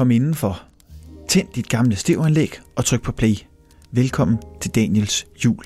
Kom 0.00 0.10
indenfor. 0.10 0.62
Tænd 1.28 1.48
dit 1.54 1.68
gamle 1.68 1.96
stereoanlæg 1.96 2.60
og 2.76 2.84
tryk 2.84 3.02
på 3.02 3.12
play. 3.12 3.34
Velkommen 3.92 4.38
til 4.60 4.70
Daniels 4.74 5.26
jul. 5.44 5.64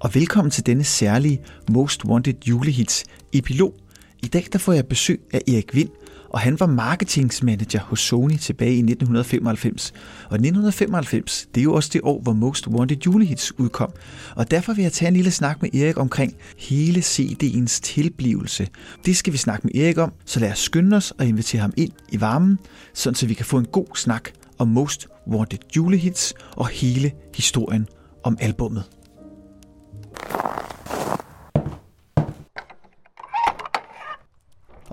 Og 0.00 0.14
velkommen 0.14 0.50
til 0.50 0.66
denne 0.66 0.84
særlige 0.84 1.40
Most 1.70 2.04
Wanted 2.04 2.34
julehits 2.46 3.04
epilog. 3.32 3.74
I 4.22 4.26
dag 4.26 4.46
der 4.52 4.58
får 4.58 4.72
jeg 4.72 4.86
besøg 4.86 5.20
af 5.32 5.42
Erik 5.48 5.74
Vind, 5.74 5.88
og 6.34 6.40
han 6.40 6.60
var 6.60 6.66
marketingsmanager 6.66 7.80
hos 7.80 8.00
Sony 8.00 8.36
tilbage 8.36 8.74
i 8.74 8.78
1995. 8.78 9.92
Og 10.24 10.34
1995, 10.34 11.48
det 11.54 11.60
er 11.60 11.62
jo 11.62 11.74
også 11.74 11.90
det 11.92 12.00
år, 12.04 12.20
hvor 12.20 12.32
Most 12.32 12.68
Wanted 12.68 12.96
Julehits 13.06 13.58
udkom. 13.58 13.92
Og 14.36 14.50
derfor 14.50 14.72
vil 14.72 14.82
jeg 14.82 14.92
tage 14.92 15.08
en 15.08 15.14
lille 15.14 15.30
snak 15.30 15.62
med 15.62 15.74
Erik 15.74 15.98
omkring 15.98 16.34
hele 16.58 17.00
CD'ens 17.00 17.80
tilblivelse. 17.82 18.68
Det 19.06 19.16
skal 19.16 19.32
vi 19.32 19.38
snakke 19.38 19.66
med 19.66 19.74
Erik 19.74 19.98
om, 19.98 20.12
så 20.24 20.40
lad 20.40 20.50
os 20.50 20.58
skynde 20.58 20.96
os 20.96 21.10
og 21.10 21.26
invitere 21.26 21.60
ham 21.60 21.72
ind 21.76 21.92
i 22.12 22.20
varmen, 22.20 22.58
sådan 22.94 23.14
så 23.14 23.26
vi 23.26 23.34
kan 23.34 23.46
få 23.46 23.58
en 23.58 23.66
god 23.66 23.96
snak 23.96 24.30
om 24.58 24.68
Most 24.68 25.08
Wanted 25.28 25.58
Julehits 25.76 26.34
og 26.50 26.68
hele 26.68 27.12
historien 27.34 27.86
om 28.22 28.36
albummet. 28.40 28.84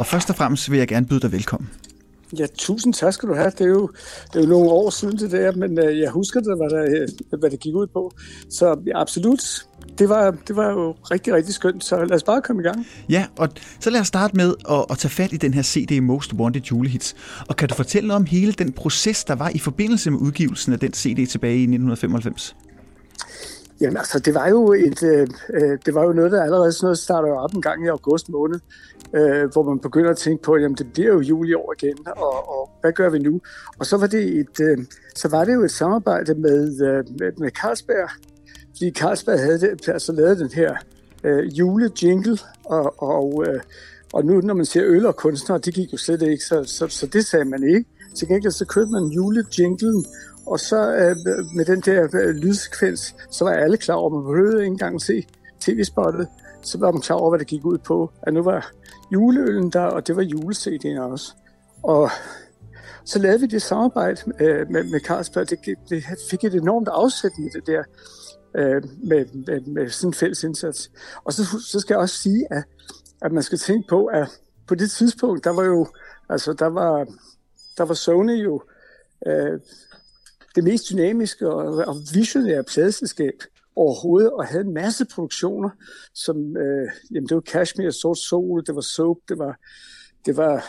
Og 0.01 0.07
først 0.07 0.29
og 0.29 0.35
fremmest 0.35 0.71
vil 0.71 0.77
jeg 0.77 0.87
gerne 0.87 1.05
byde 1.05 1.19
dig 1.19 1.31
velkommen. 1.31 1.69
Ja, 2.39 2.45
tusind 2.57 2.93
tak 2.93 3.13
skal 3.13 3.29
du 3.29 3.33
have. 3.33 3.49
Det 3.49 3.61
er 3.61 3.65
jo, 3.65 3.89
det 4.33 4.35
er 4.35 4.43
jo 4.43 4.49
nogle 4.49 4.69
år 4.69 4.89
siden 4.89 5.17
det 5.17 5.31
der, 5.31 5.51
men 5.51 5.79
øh, 5.79 5.99
jeg 5.99 6.09
husker 6.09 6.39
det, 6.39 6.57
hvad, 6.57 6.69
der, 6.69 6.83
øh, 7.31 7.39
hvad 7.39 7.49
det 7.49 7.59
gik 7.59 7.75
ud 7.75 7.87
på. 7.87 8.11
Så 8.49 8.79
ja, 8.87 9.01
absolut, 9.01 9.65
det 9.99 10.09
var, 10.09 10.31
det 10.47 10.55
var 10.55 10.69
jo 10.71 10.95
rigtig, 11.11 11.33
rigtig 11.33 11.53
skønt. 11.53 11.83
Så 11.83 12.05
lad 12.05 12.11
os 12.11 12.23
bare 12.23 12.41
komme 12.41 12.61
i 12.61 12.65
gang. 12.65 12.87
Ja, 13.09 13.25
og 13.37 13.49
så 13.79 13.89
lad 13.89 14.01
os 14.01 14.07
starte 14.07 14.35
med 14.37 14.53
at, 14.69 14.85
at 14.89 14.97
tage 14.97 15.11
fat 15.11 15.33
i 15.33 15.37
den 15.37 15.53
her 15.53 15.63
CD 15.63 16.01
Most 16.01 16.33
Wanted 16.33 16.61
Julehits. 16.61 17.15
Og 17.49 17.55
kan 17.55 17.69
du 17.69 17.75
fortælle 17.75 18.13
om 18.13 18.25
hele 18.25 18.51
den 18.51 18.71
proces, 18.71 19.23
der 19.23 19.35
var 19.35 19.51
i 19.55 19.59
forbindelse 19.59 20.11
med 20.11 20.19
udgivelsen 20.19 20.73
af 20.73 20.79
den 20.79 20.93
CD 20.93 21.27
tilbage 21.29 21.57
i 21.57 21.63
1995? 21.63 22.55
Jamen 23.81 23.97
altså, 23.97 24.19
det 24.19 24.33
var 24.33 24.49
jo 24.49 24.73
et, 24.73 25.03
øh, 25.03 25.27
øh, 25.53 25.77
det 25.85 25.95
var 25.95 26.03
jo 26.03 26.13
noget, 26.13 26.31
der 26.31 26.43
allerede 26.43 26.71
sådan 26.71 26.85
noget 26.85 26.97
startede 26.97 27.33
op 27.33 27.53
en 27.53 27.61
gang 27.61 27.85
i 27.85 27.87
august 27.87 28.29
måned, 28.29 28.59
øh, 29.13 29.51
hvor 29.51 29.63
man 29.63 29.79
begynder 29.79 30.09
at 30.09 30.17
tænke 30.17 30.43
på, 30.43 30.57
jamen 30.57 30.77
det 30.77 30.93
bliver 30.93 31.13
jo 31.13 31.19
jul 31.19 31.49
i 31.49 31.53
år 31.53 31.73
igen, 31.77 31.97
og, 32.17 32.49
og 32.49 32.69
hvad 32.81 32.91
gør 32.93 33.09
vi 33.09 33.19
nu? 33.19 33.41
Og 33.79 33.85
så 33.85 33.97
var 33.97 34.07
det 34.07 34.39
et, 34.39 34.59
øh, 34.61 34.77
så 35.15 35.27
var 35.27 35.45
det 35.45 35.53
jo 35.53 35.63
et 35.63 35.71
samarbejde 35.71 36.35
med, 36.35 36.81
øh, 36.81 37.05
med, 37.19 37.31
med 37.37 37.49
Carlsberg, 37.49 38.09
fordi 38.69 38.91
Carlsberg 38.91 39.39
havde 39.39 39.59
det, 39.59 39.89
altså 39.89 40.11
lavet 40.11 40.39
den 40.39 40.49
her 40.49 40.75
øh, 41.23 41.59
julejingle, 41.59 42.37
og, 42.65 43.03
og, 43.03 43.45
øh, 43.47 43.61
og 44.13 44.25
nu 44.25 44.41
når 44.41 44.53
man 44.53 44.65
ser 44.65 44.83
øl 44.85 45.05
og 45.05 45.15
kunstnere, 45.15 45.59
det 45.59 45.73
gik 45.73 45.93
jo 45.93 45.97
slet 45.97 46.21
ikke, 46.21 46.43
så, 46.43 46.63
så, 46.63 46.87
så 46.87 47.07
det 47.07 47.25
sagde 47.25 47.45
man 47.45 47.63
ikke. 47.63 47.85
Til 48.15 48.27
gengæld 48.27 48.53
så 48.53 48.65
købte 48.65 48.91
man 48.91 49.03
julejinglen, 49.03 50.05
og 50.45 50.59
så 50.59 50.93
øh, 50.95 51.15
med 51.55 51.65
den 51.65 51.81
der 51.81 52.03
øh, 52.13 52.35
lydsekvens, 52.35 53.15
så 53.31 53.43
var 53.43 53.51
alle 53.51 53.77
klar 53.77 53.95
over, 53.95 54.09
at 54.09 54.13
man 54.13 54.23
behøvede 54.23 54.61
ikke 54.61 54.71
engang 54.71 55.01
se 55.01 55.27
tv-spottet. 55.59 56.27
Så 56.61 56.77
var 56.77 56.91
man 56.91 57.01
klar 57.01 57.15
over, 57.15 57.29
hvad 57.29 57.39
det 57.39 57.47
gik 57.47 57.65
ud 57.65 57.77
på. 57.77 58.11
At 58.21 58.33
nu 58.33 58.43
var 58.43 58.71
juleølen 59.13 59.69
der, 59.69 59.81
og 59.81 60.07
det 60.07 60.15
var 60.15 60.23
julecd'en 60.23 61.01
også. 61.01 61.33
Og 61.83 62.09
så 63.05 63.19
lavede 63.19 63.39
vi 63.39 63.45
det 63.45 63.61
samarbejde 63.61 64.21
øh, 64.39 64.69
med, 64.69 64.83
med 64.83 64.99
Carlsberg. 64.99 65.49
Det, 65.49 65.59
det 65.89 66.03
fik 66.29 66.43
et 66.43 66.55
enormt 66.55 66.87
afsæt 66.87 67.31
i 67.37 67.49
det 67.53 67.67
der 67.67 67.83
øh, 68.55 68.83
med, 69.03 69.25
med, 69.47 69.61
med 69.61 69.89
sådan 69.89 70.09
en 70.09 70.13
fælles 70.13 70.43
indsats. 70.43 70.91
Og 71.23 71.33
så, 71.33 71.43
så 71.71 71.79
skal 71.79 71.93
jeg 71.93 71.99
også 71.99 72.17
sige, 72.17 72.47
at, 72.51 72.63
at 73.21 73.31
man 73.31 73.43
skal 73.43 73.57
tænke 73.57 73.87
på, 73.89 74.05
at 74.05 74.27
på 74.67 74.75
det 74.75 74.91
tidspunkt, 74.91 75.43
der 75.43 75.49
var 75.49 75.63
jo, 75.63 75.87
altså 76.29 76.53
der 76.53 76.65
var, 76.65 77.05
der 77.77 77.83
var 77.83 77.93
Sony 77.93 78.43
jo 78.43 78.61
øh, 79.27 79.59
det 80.55 80.63
mest 80.63 80.89
dynamiske 80.89 81.49
og, 81.49 81.87
og 81.87 81.95
visionære 82.13 82.63
pladeselskab 82.63 83.43
overhovedet, 83.75 84.31
og 84.31 84.45
havde 84.45 84.63
en 84.63 84.73
masse 84.73 85.05
produktioner, 85.05 85.69
som, 86.13 86.57
øh, 86.57 86.89
jamen 87.11 87.29
det 87.29 87.35
var 87.35 87.41
Kashmir, 87.41 87.89
Sort 87.89 88.17
Sol, 88.17 88.65
det 88.65 88.75
var 88.75 88.81
Soap, 88.81 89.17
det 89.29 89.37
var, 89.37 89.59
det 90.25 90.37
var 90.37 90.65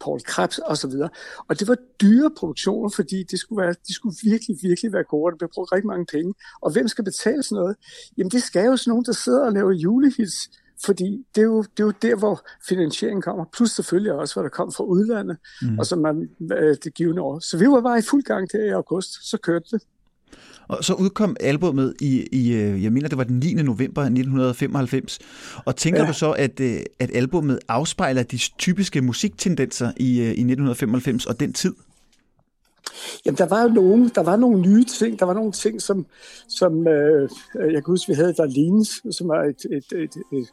Paul 0.00 0.20
Krebs 0.20 0.58
og 0.58 0.76
så 0.76 0.88
videre. 0.88 1.08
Og 1.48 1.60
det 1.60 1.68
var 1.68 1.76
dyre 2.02 2.30
produktioner, 2.38 2.88
fordi 2.88 3.22
det 3.22 3.38
skulle 3.38 3.62
være, 3.62 3.74
de 3.88 3.94
skulle 3.94 4.16
virkelig, 4.22 4.56
virkelig 4.62 4.92
være 4.92 5.04
gode, 5.04 5.24
og 5.24 5.32
der 5.32 5.36
blev 5.36 5.50
brugt 5.54 5.72
rigtig 5.72 5.86
mange 5.86 6.06
penge. 6.06 6.34
Og 6.60 6.72
hvem 6.72 6.88
skal 6.88 7.04
betale 7.04 7.42
sådan 7.42 7.56
noget? 7.62 7.76
Jamen 8.16 8.30
det 8.30 8.42
skal 8.42 8.64
jo 8.64 8.76
sådan 8.76 8.90
nogen, 8.90 9.04
der 9.04 9.12
sidder 9.12 9.46
og 9.46 9.52
laver 9.52 9.72
julehits, 9.72 10.50
fordi 10.84 11.24
det 11.34 11.40
er, 11.40 11.44
jo, 11.44 11.62
det 11.62 11.82
er 11.82 11.84
jo 11.84 11.92
der, 12.02 12.16
hvor 12.16 12.40
finansieringen 12.68 13.22
kommer. 13.22 13.44
Plus 13.56 13.70
selvfølgelig 13.70 14.12
også, 14.12 14.34
hvad 14.34 14.44
der 14.44 14.50
kom 14.50 14.72
fra 14.72 14.84
udlandet, 14.84 15.36
mm. 15.62 15.78
og 15.78 15.86
som 15.86 15.98
man 15.98 16.28
øh, 16.52 16.76
det 16.84 16.94
givende 16.94 17.22
år. 17.22 17.38
Så 17.38 17.58
vi 17.58 17.66
var 17.66 17.80
bare 17.80 17.98
i 17.98 18.02
fuld 18.02 18.22
gang 18.22 18.52
der 18.52 18.64
i 18.64 18.70
august, 18.70 19.30
så 19.30 19.38
kørte 19.38 19.66
det. 19.70 19.82
Og 20.68 20.84
så 20.84 20.94
udkom 20.94 21.36
albumet 21.40 21.94
i, 22.00 22.28
i, 22.32 22.52
øh, 22.52 22.84
jeg 22.84 22.92
mener, 22.92 23.08
det 23.08 23.18
var 23.18 23.24
den 23.24 23.38
9. 23.38 23.54
november 23.54 24.02
1995. 24.02 25.18
Og 25.64 25.76
tænker 25.76 26.00
ja. 26.00 26.08
du 26.08 26.12
så, 26.12 26.32
at, 26.32 26.60
øh, 26.60 26.80
at 26.98 27.10
albumet 27.14 27.58
afspejler 27.68 28.22
de 28.22 28.38
typiske 28.58 29.00
musiktendenser 29.00 29.92
i, 29.96 30.18
i 30.18 30.22
1995 30.22 31.26
og 31.26 31.40
den 31.40 31.52
tid? 31.52 31.74
Jamen, 33.26 33.38
der 33.38 33.48
var 33.48 33.62
jo 33.62 33.68
nogle, 33.68 34.08
der 34.08 34.22
var 34.22 34.36
nogle 34.36 34.60
nye 34.60 34.84
ting. 34.84 35.18
Der 35.18 35.26
var 35.26 35.34
nogle 35.34 35.52
ting, 35.52 35.82
som, 35.82 36.06
som 36.48 36.88
øh, 36.88 37.28
jeg 37.54 37.72
kan 37.72 37.84
huske, 37.86 38.08
vi 38.08 38.14
havde 38.14 38.34
der 38.34 38.46
Lines, 38.46 39.02
som 39.10 39.28
var 39.28 39.44
et, 39.44 39.66
et, 39.70 39.92
et, 39.92 40.16
et, 40.32 40.48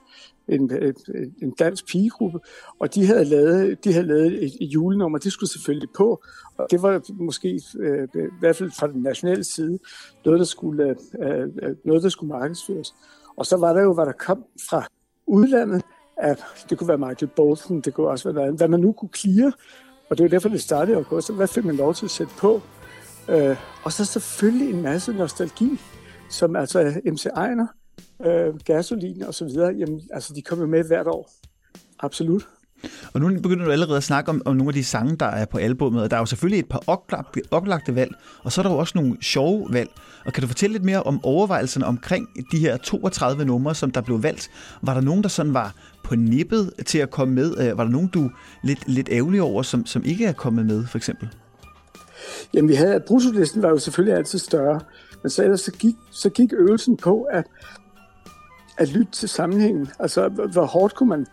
en, 0.47 0.71
et, 0.71 0.95
en 1.41 1.51
dansk 1.51 1.87
pigegruppe, 1.87 2.39
og 2.79 2.95
de 2.95 3.05
havde 3.05 3.25
lavet, 3.25 3.83
de 3.83 3.93
havde 3.93 4.07
lavet 4.07 4.43
et, 4.43 4.57
et 4.61 4.67
julenummer, 4.67 5.17
det 5.17 5.31
skulle 5.31 5.49
selvfølgelig 5.49 5.89
på, 5.97 6.23
og 6.57 6.67
det 6.71 6.81
var 6.81 7.01
måske, 7.13 7.61
øh, 7.79 8.07
i 8.15 8.39
hvert 8.39 8.55
fald 8.55 8.71
fra 8.71 8.87
den 8.87 9.01
nationale 9.01 9.43
side, 9.43 9.79
noget, 10.25 10.39
der 10.39 10.45
skulle, 10.45 10.95
øh, 11.23 11.41
øh 11.41 11.75
noget, 11.85 12.03
der 12.03 12.09
skulle 12.09 12.29
markedsføres. 12.29 12.93
Og 13.37 13.45
så 13.45 13.57
var 13.57 13.73
der 13.73 13.81
jo, 13.81 13.93
hvad 13.93 14.05
der 14.05 14.11
kom 14.11 14.45
fra 14.69 14.87
udlandet, 15.27 15.81
at 16.17 16.43
det 16.69 16.77
kunne 16.77 16.87
være 16.87 16.97
Michael 16.97 17.31
Bolton, 17.35 17.81
det 17.81 17.93
kunne 17.93 18.07
også 18.07 18.23
være 18.23 18.33
noget 18.33 18.47
andet, 18.47 18.59
hvad 18.59 18.67
man 18.67 18.79
nu 18.79 18.91
kunne 18.91 19.09
klire, 19.09 19.51
og 20.13 20.17
det 20.17 20.23
var 20.23 20.29
derfor, 20.29 20.49
det 20.49 20.61
startede 20.61 20.91
i 20.91 20.95
august. 20.95 21.33
Hvad 21.33 21.47
fik 21.47 21.65
man 21.65 21.75
lov 21.75 21.93
til 21.93 22.05
at 22.05 22.11
sætte 22.11 22.33
på? 22.37 22.61
Øh, 23.29 23.57
og 23.83 23.91
så 23.91 24.05
selvfølgelig 24.05 24.69
en 24.69 24.81
masse 24.81 25.13
nostalgi, 25.13 25.79
som 26.29 26.55
altså 26.55 27.01
MC 27.05 27.25
Ejner, 27.25 27.67
øh, 28.25 28.59
gasolin 28.65 29.23
og 29.23 29.33
så 29.33 29.45
videre, 29.45 29.73
jamen, 29.79 30.01
altså 30.11 30.33
de 30.33 30.41
kommer 30.41 30.65
med 30.65 30.83
hvert 30.83 31.07
år. 31.07 31.29
Absolut. 31.99 32.47
Og 33.13 33.21
nu 33.21 33.41
begynder 33.41 33.65
du 33.65 33.71
allerede 33.71 33.97
at 33.97 34.03
snakke 34.03 34.29
om, 34.29 34.41
om 34.45 34.55
nogle 34.55 34.69
af 34.69 34.73
de 34.73 34.83
sange, 34.83 35.15
der 35.15 35.25
er 35.25 35.45
på 35.45 35.57
albummet, 35.57 36.03
og 36.03 36.11
der 36.11 36.17
er 36.17 36.21
jo 36.21 36.25
selvfølgelig 36.25 36.59
et 36.59 36.69
par 36.69 36.83
oplagte, 36.87 37.41
oplagte 37.51 37.95
valg, 37.95 38.11
og 38.43 38.51
så 38.51 38.61
er 38.61 38.63
der 38.63 38.71
jo 38.71 38.77
også 38.77 38.93
nogle 38.95 39.17
sjove 39.21 39.67
valg. 39.73 39.89
Og 40.25 40.33
kan 40.33 40.41
du 40.41 40.47
fortælle 40.47 40.73
lidt 40.73 40.83
mere 40.83 41.03
om 41.03 41.25
overvejelserne 41.25 41.85
omkring 41.85 42.27
de 42.51 42.59
her 42.59 42.77
32 42.77 43.45
numre, 43.45 43.75
som 43.75 43.91
der 43.91 44.01
blev 44.01 44.23
valgt? 44.23 44.49
Var 44.81 44.93
der 44.93 45.01
nogen, 45.01 45.23
der 45.23 45.29
sådan 45.29 45.53
var 45.53 45.73
på 46.03 46.15
nippet 46.15 46.73
til 46.85 46.97
at 46.99 47.09
komme 47.09 47.33
med? 47.33 47.57
Øh, 47.57 47.77
var 47.77 47.83
der 47.83 47.91
nogen, 47.91 48.07
du 48.07 48.29
lidt, 48.63 48.87
lidt 48.87 49.09
ærgerlig 49.11 49.41
over, 49.41 49.61
som, 49.61 49.85
som 49.85 50.03
ikke 50.05 50.25
er 50.25 50.33
kommet 50.33 50.65
med, 50.65 50.85
for 50.85 50.97
eksempel? 50.97 51.29
Jamen, 52.53 52.69
vi 52.69 52.75
havde, 52.75 52.99
bruttolisten 53.07 53.61
var 53.61 53.69
jo 53.69 53.77
selvfølgelig 53.77 54.17
altid 54.17 54.39
større, 54.39 54.79
men 55.23 55.29
så 55.29 55.43
ellers 55.43 55.61
så 55.61 55.71
gik, 55.71 55.95
så 56.11 56.29
gik 56.29 56.53
øvelsen 56.53 56.97
på 56.97 57.21
at, 57.21 57.47
at 58.77 58.89
lytte 58.89 59.11
til 59.11 59.29
sammenhængen. 59.29 59.87
Altså, 59.99 60.27
hvor 60.27 60.65
hårdt 60.65 60.95
kunne 60.95 61.09
man, 61.09 61.25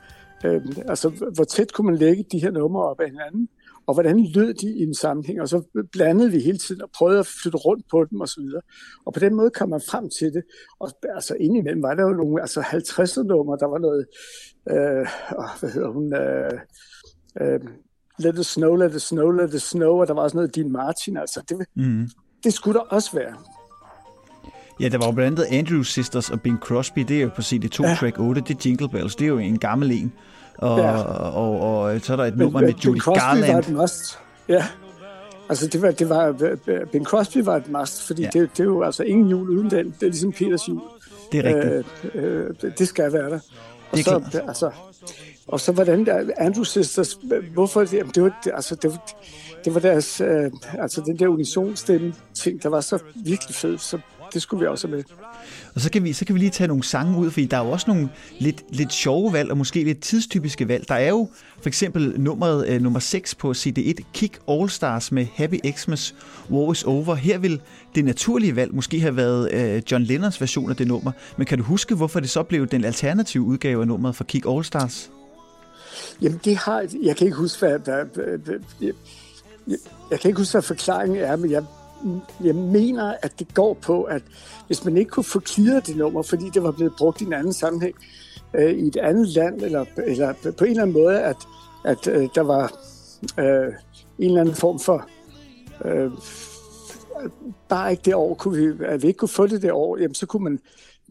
øh, 0.44 0.60
altså, 0.88 1.08
hvor 1.34 1.44
tæt 1.44 1.72
kunne 1.72 1.86
man 1.86 1.96
lægge 1.96 2.24
de 2.32 2.38
her 2.38 2.50
numre 2.50 2.82
op 2.82 3.00
af 3.00 3.06
hinanden, 3.06 3.48
og 3.86 3.94
hvordan 3.94 4.26
lød 4.34 4.54
de 4.54 4.66
i 4.66 4.82
en 4.82 4.94
sammenhæng, 4.94 5.40
og 5.40 5.48
så 5.48 5.62
blandede 5.92 6.30
vi 6.30 6.40
hele 6.40 6.58
tiden 6.58 6.82
og 6.82 6.90
prøvede 6.94 7.18
at 7.18 7.26
flytte 7.42 7.58
rundt 7.58 7.84
på 7.90 8.06
dem 8.10 8.20
osv. 8.20 8.40
Og, 8.40 8.62
og 9.06 9.12
på 9.14 9.20
den 9.20 9.34
måde 9.34 9.50
kom 9.50 9.68
man 9.68 9.80
frem 9.90 10.10
til 10.18 10.32
det. 10.32 10.42
Og 10.80 10.90
altså 11.14 11.34
indimellem 11.40 11.82
var 11.82 11.94
der 11.94 12.02
jo 12.02 12.10
nogle 12.10 12.40
altså 12.40 12.60
50'er 12.60 13.22
numre, 13.22 13.58
der 13.60 13.66
var 13.66 13.78
noget, 13.78 14.06
øh, 14.70 15.06
hvad 15.60 15.70
hedder 15.70 15.90
hun, 15.90 16.14
øh, 16.14 16.60
øh, 17.40 17.60
Let 18.18 18.38
it 18.38 18.46
snow, 18.46 18.74
let 18.74 18.94
it 18.94 19.02
snow, 19.02 19.30
let 19.30 19.54
it 19.54 19.62
snow, 19.62 20.00
og 20.00 20.06
der 20.06 20.14
var 20.14 20.22
også 20.22 20.36
noget 20.36 20.54
Dean 20.54 20.72
Martin, 20.72 21.16
altså 21.16 21.42
det, 21.48 21.66
mm. 21.76 22.08
det 22.44 22.52
skulle 22.52 22.78
der 22.78 22.84
også 22.84 23.10
være. 23.16 23.34
Ja, 24.80 24.88
der 24.88 24.98
var 24.98 25.06
jo 25.06 25.12
blandt 25.12 25.40
andet 25.40 25.58
Andrew 25.58 25.82
Sisters 25.82 26.30
og 26.30 26.40
Bing 26.40 26.58
Crosby, 26.58 27.00
det 27.00 27.16
er 27.16 27.22
jo 27.22 27.28
på 27.28 27.40
CD2 27.40 27.82
ja. 27.82 27.94
track 27.94 28.18
8, 28.18 28.40
det 28.40 28.50
er 28.50 28.60
Jingle 28.66 28.88
Bells, 28.88 29.16
det 29.16 29.24
er 29.24 29.28
jo 29.28 29.38
en 29.38 29.58
gammel 29.58 29.90
en. 29.90 30.12
Og, 30.60 30.78
ja. 30.78 31.02
og, 31.02 31.60
og, 31.60 31.80
og 31.80 32.00
så 32.00 32.12
er 32.12 32.16
der 32.16 32.24
et 32.24 32.36
nummer 32.36 32.60
med 32.60 32.74
Judy 32.74 32.98
Garland. 32.98 33.52
Var 33.52 33.58
et 33.58 33.68
must. 33.68 34.18
Ja, 34.48 34.66
altså 35.48 35.66
det 35.66 35.82
var, 35.82 35.90
det 35.90 36.08
var, 36.08 36.56
Bing 36.92 37.06
Crosby 37.06 37.38
var 37.38 37.56
et 37.56 37.68
must, 37.68 38.06
fordi 38.06 38.22
ja. 38.22 38.28
det, 38.32 38.50
det 38.52 38.60
er 38.60 38.64
jo 38.64 38.82
altså 38.82 39.02
ingen 39.02 39.28
jul 39.28 39.50
uden 39.50 39.70
den. 39.70 39.86
Det 39.86 40.02
er 40.02 40.10
ligesom 40.10 40.32
Peters 40.32 40.68
jul. 40.68 40.80
Det 41.32 41.46
er 41.46 41.54
rigtigt. 41.54 42.14
Øh, 42.14 42.46
øh, 42.62 42.72
det 42.78 42.88
skal 42.88 43.12
være 43.12 43.30
der. 43.30 43.40
Og 43.90 43.98
det 43.98 44.06
er 44.06 44.30
så, 44.30 44.40
altså, 44.48 44.70
og 45.48 45.60
så 45.60 45.72
hvordan 45.72 46.06
der, 46.06 46.30
Andrew 46.36 46.64
Sisters, 46.64 47.18
hvorfor 47.54 47.80
det, 47.80 48.14
det 48.14 48.22
var, 48.22 48.40
det, 48.44 48.52
altså, 48.54 48.74
det, 48.74 49.00
det 49.64 49.74
var 49.74 49.80
deres, 49.80 50.20
øh, 50.20 50.50
altså 50.78 51.00
den 51.06 51.18
der 51.18 51.28
unisonstemme 51.28 52.14
ting, 52.34 52.62
der 52.62 52.68
var 52.68 52.80
så 52.80 52.98
virkelig 53.14 53.54
fed, 53.54 53.78
så 53.78 53.98
det 54.34 54.42
skulle 54.42 54.60
vi 54.60 54.66
også 54.66 54.88
have 54.88 54.96
med. 54.96 55.04
Og 55.74 55.80
så 55.80 55.90
kan, 55.90 56.04
vi, 56.04 56.12
så 56.12 56.24
kan 56.24 56.34
vi 56.34 56.40
lige 56.40 56.50
tage 56.50 56.68
nogle 56.68 56.84
sange 56.84 57.18
ud, 57.18 57.30
fordi 57.30 57.46
der 57.46 57.56
er 57.56 57.64
jo 57.64 57.70
også 57.70 57.84
nogle 57.88 58.08
lidt, 58.38 58.62
lidt 58.68 58.92
sjove 58.92 59.32
valg, 59.32 59.50
og 59.50 59.56
måske 59.56 59.84
lidt 59.84 60.00
tidstypiske 60.00 60.68
valg. 60.68 60.88
Der 60.88 60.94
er 60.94 61.08
jo 61.08 61.28
for 61.62 61.68
eksempel 61.68 62.20
nummeret 62.20 62.68
øh, 62.68 62.82
nummer 62.82 62.98
6 62.98 63.34
på 63.34 63.50
CD1, 63.50 63.94
Kick 64.14 64.38
All 64.48 64.70
Stars 64.70 65.12
med 65.12 65.26
Happy 65.34 65.58
Xmas, 65.76 66.14
War 66.50 66.72
is 66.72 66.82
Over. 66.82 67.14
Her 67.14 67.38
vil 67.38 67.60
det 67.94 68.04
naturlige 68.04 68.56
valg 68.56 68.74
måske 68.74 69.00
have 69.00 69.16
været 69.16 69.52
øh, 69.52 69.82
John 69.90 70.04
Lennons 70.04 70.40
version 70.40 70.70
af 70.70 70.76
det 70.76 70.86
nummer. 70.86 71.12
Men 71.36 71.46
kan 71.46 71.58
du 71.58 71.64
huske, 71.64 71.94
hvorfor 71.94 72.20
det 72.20 72.30
så 72.30 72.42
blev 72.42 72.66
den 72.66 72.84
alternative 72.84 73.42
udgave 73.42 73.80
af 73.80 73.86
nummeret 73.86 74.16
for 74.16 74.24
Kick 74.24 74.46
All 74.48 74.64
Stars? 74.64 75.10
Jamen 76.22 76.40
det 76.44 76.56
har, 76.56 76.86
jeg 77.02 77.16
kan 77.16 77.26
ikke 77.26 77.36
huske, 77.36 77.58
hvad, 77.58 77.78
hvad, 77.78 78.04
hvad, 78.14 78.38
hvad 78.38 78.54
jeg, 78.80 78.92
jeg 80.10 80.20
kan 80.20 80.28
ikke 80.28 80.40
huske, 80.40 80.52
hvad 80.52 80.62
forklaringen 80.62 81.18
er, 81.18 81.36
men 81.36 81.50
jeg, 81.50 81.64
jeg 82.44 82.54
mener, 82.54 83.14
at 83.22 83.38
det 83.38 83.54
går 83.54 83.74
på, 83.74 84.02
at 84.02 84.22
hvis 84.66 84.84
man 84.84 84.96
ikke 84.96 85.10
kunne 85.10 85.24
få 85.24 85.40
clearet 85.40 85.86
det 85.86 85.96
nummer, 85.96 86.22
fordi 86.22 86.44
det 86.54 86.62
var 86.62 86.70
blevet 86.70 86.92
brugt 86.98 87.20
i 87.20 87.24
en 87.24 87.32
anden 87.32 87.52
sammenhæng, 87.52 87.94
øh, 88.54 88.70
i 88.70 88.86
et 88.86 88.96
andet 88.96 89.28
land, 89.28 89.62
eller, 89.62 89.84
eller 90.06 90.34
på 90.58 90.64
en 90.64 90.70
eller 90.70 90.82
anden 90.82 91.02
måde, 91.02 91.22
at, 91.22 91.36
at 91.84 92.06
øh, 92.06 92.28
der 92.34 92.40
var 92.40 92.72
øh, 93.38 93.72
en 94.18 94.26
eller 94.26 94.40
anden 94.40 94.54
form 94.54 94.78
for... 94.78 95.06
Øh, 95.84 96.10
bare 97.68 97.90
ikke 97.90 98.02
det 98.04 98.14
år, 98.14 98.34
kunne 98.34 98.58
vi, 98.58 98.84
at 98.84 99.02
vi 99.02 99.08
ikke 99.08 99.18
kunne 99.18 99.28
få 99.28 99.46
det 99.46 99.62
det 99.62 99.72
år, 99.72 99.96
jamen 99.96 100.14
så 100.14 100.26
kunne 100.26 100.44
man, 100.44 100.58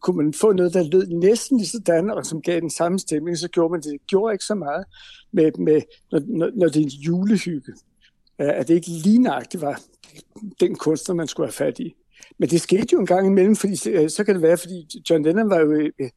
kunne 0.01 0.17
man 0.17 0.33
få 0.33 0.51
noget, 0.51 0.73
der 0.73 0.83
lød 0.83 1.07
næsten 1.07 1.57
lige 1.57 1.67
sådan, 1.67 2.09
og 2.09 2.25
som 2.25 2.41
gav 2.41 2.59
den 2.59 2.69
samme 2.69 2.99
stemning, 2.99 3.37
så 3.37 3.47
gjorde 3.47 3.71
man 3.71 3.81
det. 3.81 3.91
Det 3.91 4.07
gjorde 4.07 4.33
ikke 4.33 4.45
så 4.45 4.55
meget, 4.55 4.85
med, 5.31 5.51
med, 5.59 5.81
når, 6.11 6.49
når 6.55 6.67
det 6.67 6.75
er 6.75 6.83
en 6.83 6.89
julehygge. 6.89 7.73
At 8.39 8.67
det 8.67 8.73
ikke 8.73 8.89
lige 8.89 9.19
nøjagtigt 9.19 9.61
var 9.61 9.81
den 10.59 10.75
kunstner, 10.75 11.15
man 11.15 11.27
skulle 11.27 11.47
have 11.47 11.53
fat 11.53 11.79
i. 11.79 11.95
Men 12.37 12.49
det 12.49 12.61
skete 12.61 12.87
jo 12.93 12.99
en 12.99 13.05
gang 13.05 13.27
imellem, 13.27 13.55
fordi 13.55 13.75
så 14.09 14.23
kan 14.25 14.35
det 14.35 14.41
være, 14.41 14.57
fordi 14.57 15.01
John 15.09 15.23
Lennon 15.23 15.49
var 15.49 15.59
jo, 15.59 15.71
øh, 15.71 16.09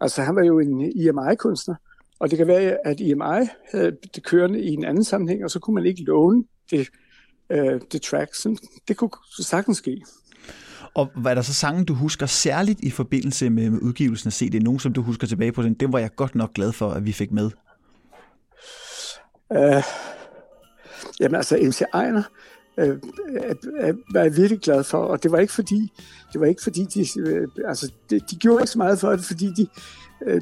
altså 0.00 0.22
han 0.22 0.36
var 0.36 0.44
jo 0.44 0.58
en 0.58 0.92
EMI-kunstner, 0.96 1.74
og 2.20 2.30
det 2.30 2.38
kan 2.38 2.46
være, 2.46 2.86
at 2.86 3.00
EMI 3.00 3.48
havde 3.72 3.96
det 4.14 4.22
kørende 4.24 4.60
i 4.60 4.68
en 4.68 4.84
anden 4.84 5.04
sammenhæng, 5.04 5.44
og 5.44 5.50
så 5.50 5.58
kunne 5.58 5.74
man 5.74 5.86
ikke 5.86 6.02
låne 6.02 6.44
det, 6.70 6.88
øh, 7.50 7.80
det 7.92 8.02
track. 8.02 8.34
Så 8.34 8.68
det 8.88 8.96
kunne 8.96 9.10
sagtens 9.38 9.78
ske. 9.78 10.02
Og 10.94 11.08
hvad 11.16 11.30
er 11.30 11.34
der 11.34 11.42
så 11.42 11.54
sange, 11.54 11.84
du 11.84 11.94
husker 11.94 12.26
særligt 12.26 12.80
i 12.80 12.90
forbindelse 12.90 13.50
med, 13.50 13.70
med 13.70 13.80
udgivelsen 13.82 14.28
af 14.28 14.32
CD? 14.32 14.62
Nogen, 14.62 14.80
som 14.80 14.92
du 14.92 15.02
husker 15.02 15.26
tilbage 15.26 15.52
på 15.52 15.62
den? 15.62 15.74
Det 15.74 15.92
var 15.92 15.98
jeg 15.98 16.14
godt 16.16 16.34
nok 16.34 16.54
glad 16.54 16.72
for, 16.72 16.90
at 16.90 17.06
vi 17.06 17.12
fik 17.12 17.32
med. 17.32 17.50
Uh, 19.50 19.82
jamen 21.22 21.34
altså, 21.34 21.58
MC 21.62 21.82
Ejner 21.94 22.22
uh, 22.78 22.86
var 24.14 24.22
jeg 24.22 24.36
virkelig 24.36 24.60
glad 24.60 24.84
for, 24.84 24.98
og 24.98 25.22
det 25.22 25.32
var 25.32 25.38
ikke 25.38 25.52
fordi, 25.52 25.92
det 26.32 26.40
var 26.40 26.46
ikke 26.46 26.62
fordi 26.62 26.84
de, 26.94 27.06
uh, 27.22 27.68
altså, 27.68 27.92
de, 28.10 28.20
de 28.30 28.36
gjorde 28.36 28.62
ikke 28.62 28.70
så 28.70 28.78
meget 28.78 28.98
for 28.98 29.10
det, 29.10 29.24
fordi 29.24 29.46
de, 29.56 29.66
uh, 30.26 30.40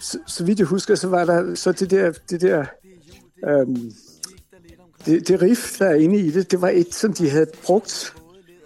så, 0.00 0.18
så 0.26 0.44
vidt 0.44 0.58
jeg 0.58 0.66
husker, 0.66 0.94
så 0.94 1.08
var 1.08 1.24
der 1.24 1.54
så 1.54 1.72
det 1.72 1.90
der, 1.90 2.12
det 2.30 2.40
der, 2.40 2.66
um, 3.62 3.92
det, 5.06 5.28
det 5.28 5.42
riff, 5.42 5.78
der 5.78 5.86
er 5.86 5.94
inde 5.94 6.18
i 6.18 6.30
det, 6.30 6.50
det 6.50 6.60
var 6.60 6.68
et, 6.68 6.94
som 6.94 7.12
de 7.12 7.30
havde 7.30 7.46
brugt 7.64 8.14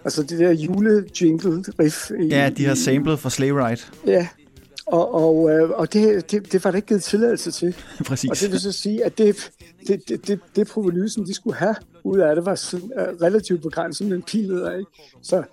Altså 0.05 0.23
det 0.23 0.39
der 0.39 0.51
jule-jingle 0.51 1.63
riff. 1.79 2.11
I, 2.19 2.27
ja, 2.27 2.49
de 2.57 2.65
har 2.65 2.75
samlet 2.75 3.19
fra 3.19 3.29
Slay 3.29 3.49
Ride. 3.49 3.81
Ja, 4.07 4.27
og, 4.91 5.13
og, 5.13 5.51
øh, 5.51 5.69
og 5.69 5.93
det, 5.93 6.31
det, 6.31 6.51
det 6.51 6.63
var 6.63 6.71
der 6.71 6.75
ikke 6.75 6.87
givet 6.87 7.03
tilladelse 7.03 7.51
til. 7.51 7.75
Præcis. 8.07 8.29
Og 8.29 8.37
det 8.41 8.51
vil 8.51 8.59
så 8.59 8.71
sige, 8.71 9.05
at 9.05 9.17
det, 9.17 9.51
det, 9.87 10.09
det, 10.09 10.27
det, 10.27 10.39
det 10.55 10.67
provenysen, 10.67 11.25
de 11.25 11.33
skulle 11.33 11.55
have 11.55 11.75
ud 12.03 12.19
af 12.19 12.35
det, 12.35 12.45
var 12.45 12.55
sådan, 12.55 12.91
uh, 12.95 13.21
relativt 13.21 13.61
begrænset 13.61 14.07
med 14.07 14.15
en 14.15 14.23
pil 14.23 14.47
nedad, 14.47 14.79
ikke? 14.79 14.91
Så 15.21 15.43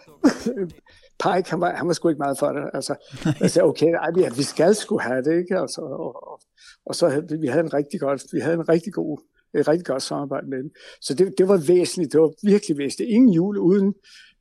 Pike, 1.24 1.50
han 1.50 1.60
var, 1.60 1.74
han 1.74 1.86
var 1.86 1.92
sgu 1.92 2.08
ikke 2.08 2.18
meget 2.18 2.38
for 2.38 2.52
det. 2.52 2.70
Altså, 2.74 2.94
jeg 3.40 3.50
sagde, 3.50 3.66
okay, 3.66 3.92
ej, 3.94 4.10
vi, 4.14 4.24
vi 4.36 4.42
skal 4.42 4.74
sgu 4.74 4.98
have 4.98 5.22
det, 5.22 5.38
ikke? 5.38 5.58
Altså, 5.58 5.80
og, 5.80 6.32
og, 6.32 6.40
og 6.86 6.94
så 6.94 7.08
havde 7.08 7.38
vi 7.40 7.46
havde 7.46 7.64
en 7.64 7.74
rigtig 7.74 8.00
godt, 8.00 8.24
vi 8.32 8.40
havde 8.40 8.54
en 8.54 8.68
rigtig 8.68 8.92
god 8.92 9.18
et 9.60 9.68
rigtig 9.68 9.86
godt 9.86 10.02
samarbejde 10.02 10.46
med 10.46 10.58
dem. 10.58 10.70
Så 11.00 11.14
det, 11.14 11.34
det 11.38 11.48
var 11.48 11.56
væsentligt, 11.56 12.12
det 12.12 12.20
var 12.20 12.32
virkelig 12.42 12.78
væsentligt. 12.78 13.10
Ingen 13.10 13.32
jul 13.32 13.58
uden, 13.58 13.94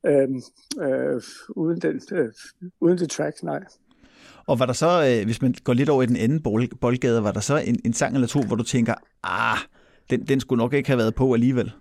øh, 0.06 0.28
øh, 0.82 1.22
uden, 1.50 1.82
den, 1.82 2.02
øh, 2.12 2.32
uden 2.82 2.98
det 2.98 3.10
track, 3.10 3.44
nej. 3.44 3.64
Og 4.48 4.60
var 4.60 4.66
der 4.66 4.74
så, 4.74 5.18
øh, 5.20 5.26
hvis 5.26 5.42
man 5.42 5.56
går 5.64 5.74
lidt 5.74 5.90
over 5.90 6.04
i 6.04 6.06
den 6.06 6.16
anden 6.16 6.44
bold, 6.44 6.70
boldgade, 6.82 7.24
var 7.24 7.32
der 7.32 7.40
så 7.40 7.58
en, 7.58 7.80
en 7.86 7.94
sang 7.94 8.14
eller 8.14 8.28
to, 8.28 8.42
hvor 8.42 8.56
du 8.56 8.64
tænker, 8.64 8.94
ah, 9.24 9.58
den, 10.10 10.28
den 10.28 10.40
skulle 10.40 10.58
nok 10.58 10.74
ikke 10.74 10.90
have 10.90 10.98
været 10.98 11.16
på 11.16 11.34
alligevel? 11.34 11.72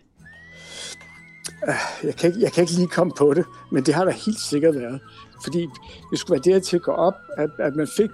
Ah, 1.63 1.75
jeg 2.05 2.17
kan, 2.17 2.31
ikke, 2.31 2.41
jeg 2.43 2.53
kan 2.53 2.63
ikke 2.63 2.73
lige 2.73 2.89
komme 2.89 3.13
på 3.19 3.35
det, 3.35 3.45
men 3.73 3.83
det 3.83 3.95
har 3.95 4.05
der 4.05 4.13
helt 4.13 4.41
sikkert 4.41 4.75
været. 4.75 5.01
Fordi 5.45 5.67
det 6.11 6.19
skulle 6.19 6.41
være 6.45 6.55
der 6.55 6.61
til 6.61 6.77
at 6.77 6.83
gå 6.83 6.93
op, 6.93 7.15
at, 7.37 7.51
at 7.59 7.77
man 7.77 7.89
fik... 7.97 8.11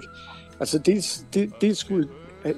Altså 0.61 0.79
dels, 0.79 1.25
det, 1.35 1.53
dels 1.61 1.79
skulle 1.79 2.09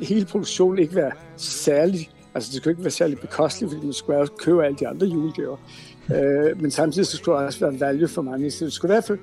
hele 0.03 0.27
produktionen 0.27 0.79
ikke 0.79 0.95
være 0.95 1.13
særlig... 1.37 2.11
Altså 2.35 2.51
det 2.53 2.57
skulle 2.57 2.73
ikke 2.73 2.85
være 2.85 2.91
særlig 2.91 3.19
bekosteligt, 3.19 3.73
fordi 3.73 3.87
man 3.87 3.93
skulle 3.93 4.19
også 4.19 4.33
købe 4.33 4.65
alle 4.65 4.77
de 4.79 4.89
andre 4.89 5.07
julegaver. 5.07 5.57
Øh, 6.15 6.61
men 6.61 6.71
samtidig 6.71 7.07
så 7.07 7.17
skulle 7.17 7.39
der 7.39 7.47
også 7.47 7.61
være 7.61 7.81
value 7.81 8.09
for 8.09 8.23
mange. 8.23 8.51
Så 8.51 8.65
det 8.65 8.73
skulle 8.73 8.93
i 8.93 8.95
hvert 8.95 9.05
fald, 9.05 9.19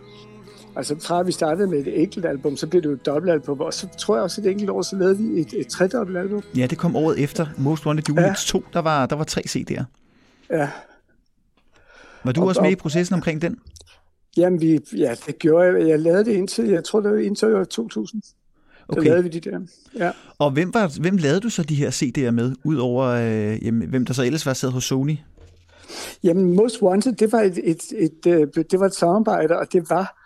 altså 0.75 0.95
fra 1.00 1.24
vi 1.24 1.31
startede 1.31 1.68
med 1.68 1.80
et 1.80 2.01
enkelt 2.01 2.25
album, 2.25 2.57
så 2.57 2.68
blev 2.68 2.81
det 2.81 2.89
jo 2.89 2.94
et 2.94 3.06
dobbeltalbum, 3.06 3.60
og 3.60 3.74
så 3.74 3.88
tror 3.98 4.16
jeg 4.16 4.24
også, 4.24 4.42
et 4.42 4.48
enkelt 4.48 4.69
år, 4.69 4.81
så 4.81 4.95
lavede 4.95 5.18
vi 5.18 5.42
et, 5.42 5.54
et 5.54 5.68
tredobbelt 5.68 6.18
album. 6.18 6.44
Ja, 6.57 6.68
det 6.68 6.77
kom 6.77 6.95
året 6.95 7.19
efter 7.19 7.48
Most 7.57 7.86
Wanted 7.86 8.04
Jule 8.10 8.21
ja. 8.21 8.33
2, 8.38 8.63
der 8.74 8.80
var, 8.80 9.06
der 9.06 9.16
var 9.16 9.24
tre 9.24 9.42
CD'er. 9.48 9.83
Ja. 10.50 10.69
Var 12.24 12.31
du 12.31 12.42
og, 12.42 12.48
også 12.48 12.62
med 12.62 12.68
og, 12.68 12.71
i 12.71 12.75
processen 12.75 13.13
omkring 13.13 13.42
den? 13.42 13.57
Jamen, 14.38 14.62
vi, 14.62 14.80
ja, 14.98 15.16
det 15.27 15.39
gjorde 15.39 15.66
jeg. 15.66 15.88
Jeg 15.88 16.00
lavede 16.00 16.25
det 16.25 16.31
indtil, 16.31 16.68
jeg 16.68 16.83
tror, 16.83 17.00
det 17.00 17.12
var 17.12 17.18
indtil 17.18 17.56
år 17.56 17.63
2000. 17.63 18.21
Okay. 18.88 19.01
Så 19.01 19.04
lavede 19.04 19.24
vi 19.24 19.30
de 19.30 19.39
der. 19.39 19.60
Ja. 19.98 20.12
Og 20.39 20.51
hvem, 20.51 20.74
var, 20.74 21.00
hvem 21.01 21.18
lavede 21.18 21.39
du 21.39 21.50
så 21.50 21.63
de 21.63 21.75
her 21.75 21.92
CD'er 21.92 22.31
med, 22.31 22.56
udover 22.63 23.06
øh, 23.06 23.66
jamen, 23.66 23.89
hvem 23.89 24.06
der 24.06 24.13
så 24.13 24.24
ellers 24.24 24.45
var 24.45 24.54
sad 24.54 24.69
hos 24.69 24.83
Sony? 24.83 25.18
Jamen, 26.24 26.56
Most 26.56 26.81
Wanted, 26.81 27.13
det 27.13 27.31
var 27.31 27.42
et, 27.42 27.60
et, 27.63 27.81
et, 27.98 28.12
et, 28.25 28.50
øh, 28.57 28.63
det 28.71 28.80
var 28.80 28.86
et 28.86 28.95
samarbejde, 28.95 29.60
og 29.60 29.74
det 29.74 29.89
var, 29.89 30.19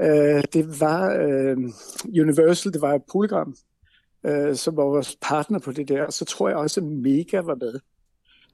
øh, 0.00 0.42
det 0.52 0.80
var 0.80 1.12
øh, 1.12 1.56
Universal, 2.04 2.72
det 2.72 2.80
var 2.80 3.00
Polygram, 3.12 3.56
øh, 4.26 4.56
som 4.56 4.76
var 4.76 4.84
vores 4.84 5.16
partner 5.20 5.58
på 5.58 5.72
det 5.72 5.88
der. 5.88 6.10
Så 6.10 6.24
tror 6.24 6.48
jeg 6.48 6.56
også, 6.56 6.80
at 6.80 6.86
Mega 6.86 7.40
var 7.40 7.54
med. 7.54 7.80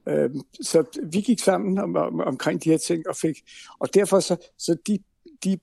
Øh, 0.07 0.29
så 0.61 0.83
vi 1.11 1.21
gik 1.21 1.39
sammen 1.39 1.77
om, 1.77 1.95
om, 1.95 2.19
omkring 2.19 2.63
de 2.63 2.69
her 2.69 2.77
ting, 2.77 3.09
og 3.09 3.15
fik, 3.15 3.37
og 3.79 3.93
derfor 3.93 4.19
så, 4.19 4.35
så 4.57 4.77
de, 4.87 4.99
de 5.43 5.59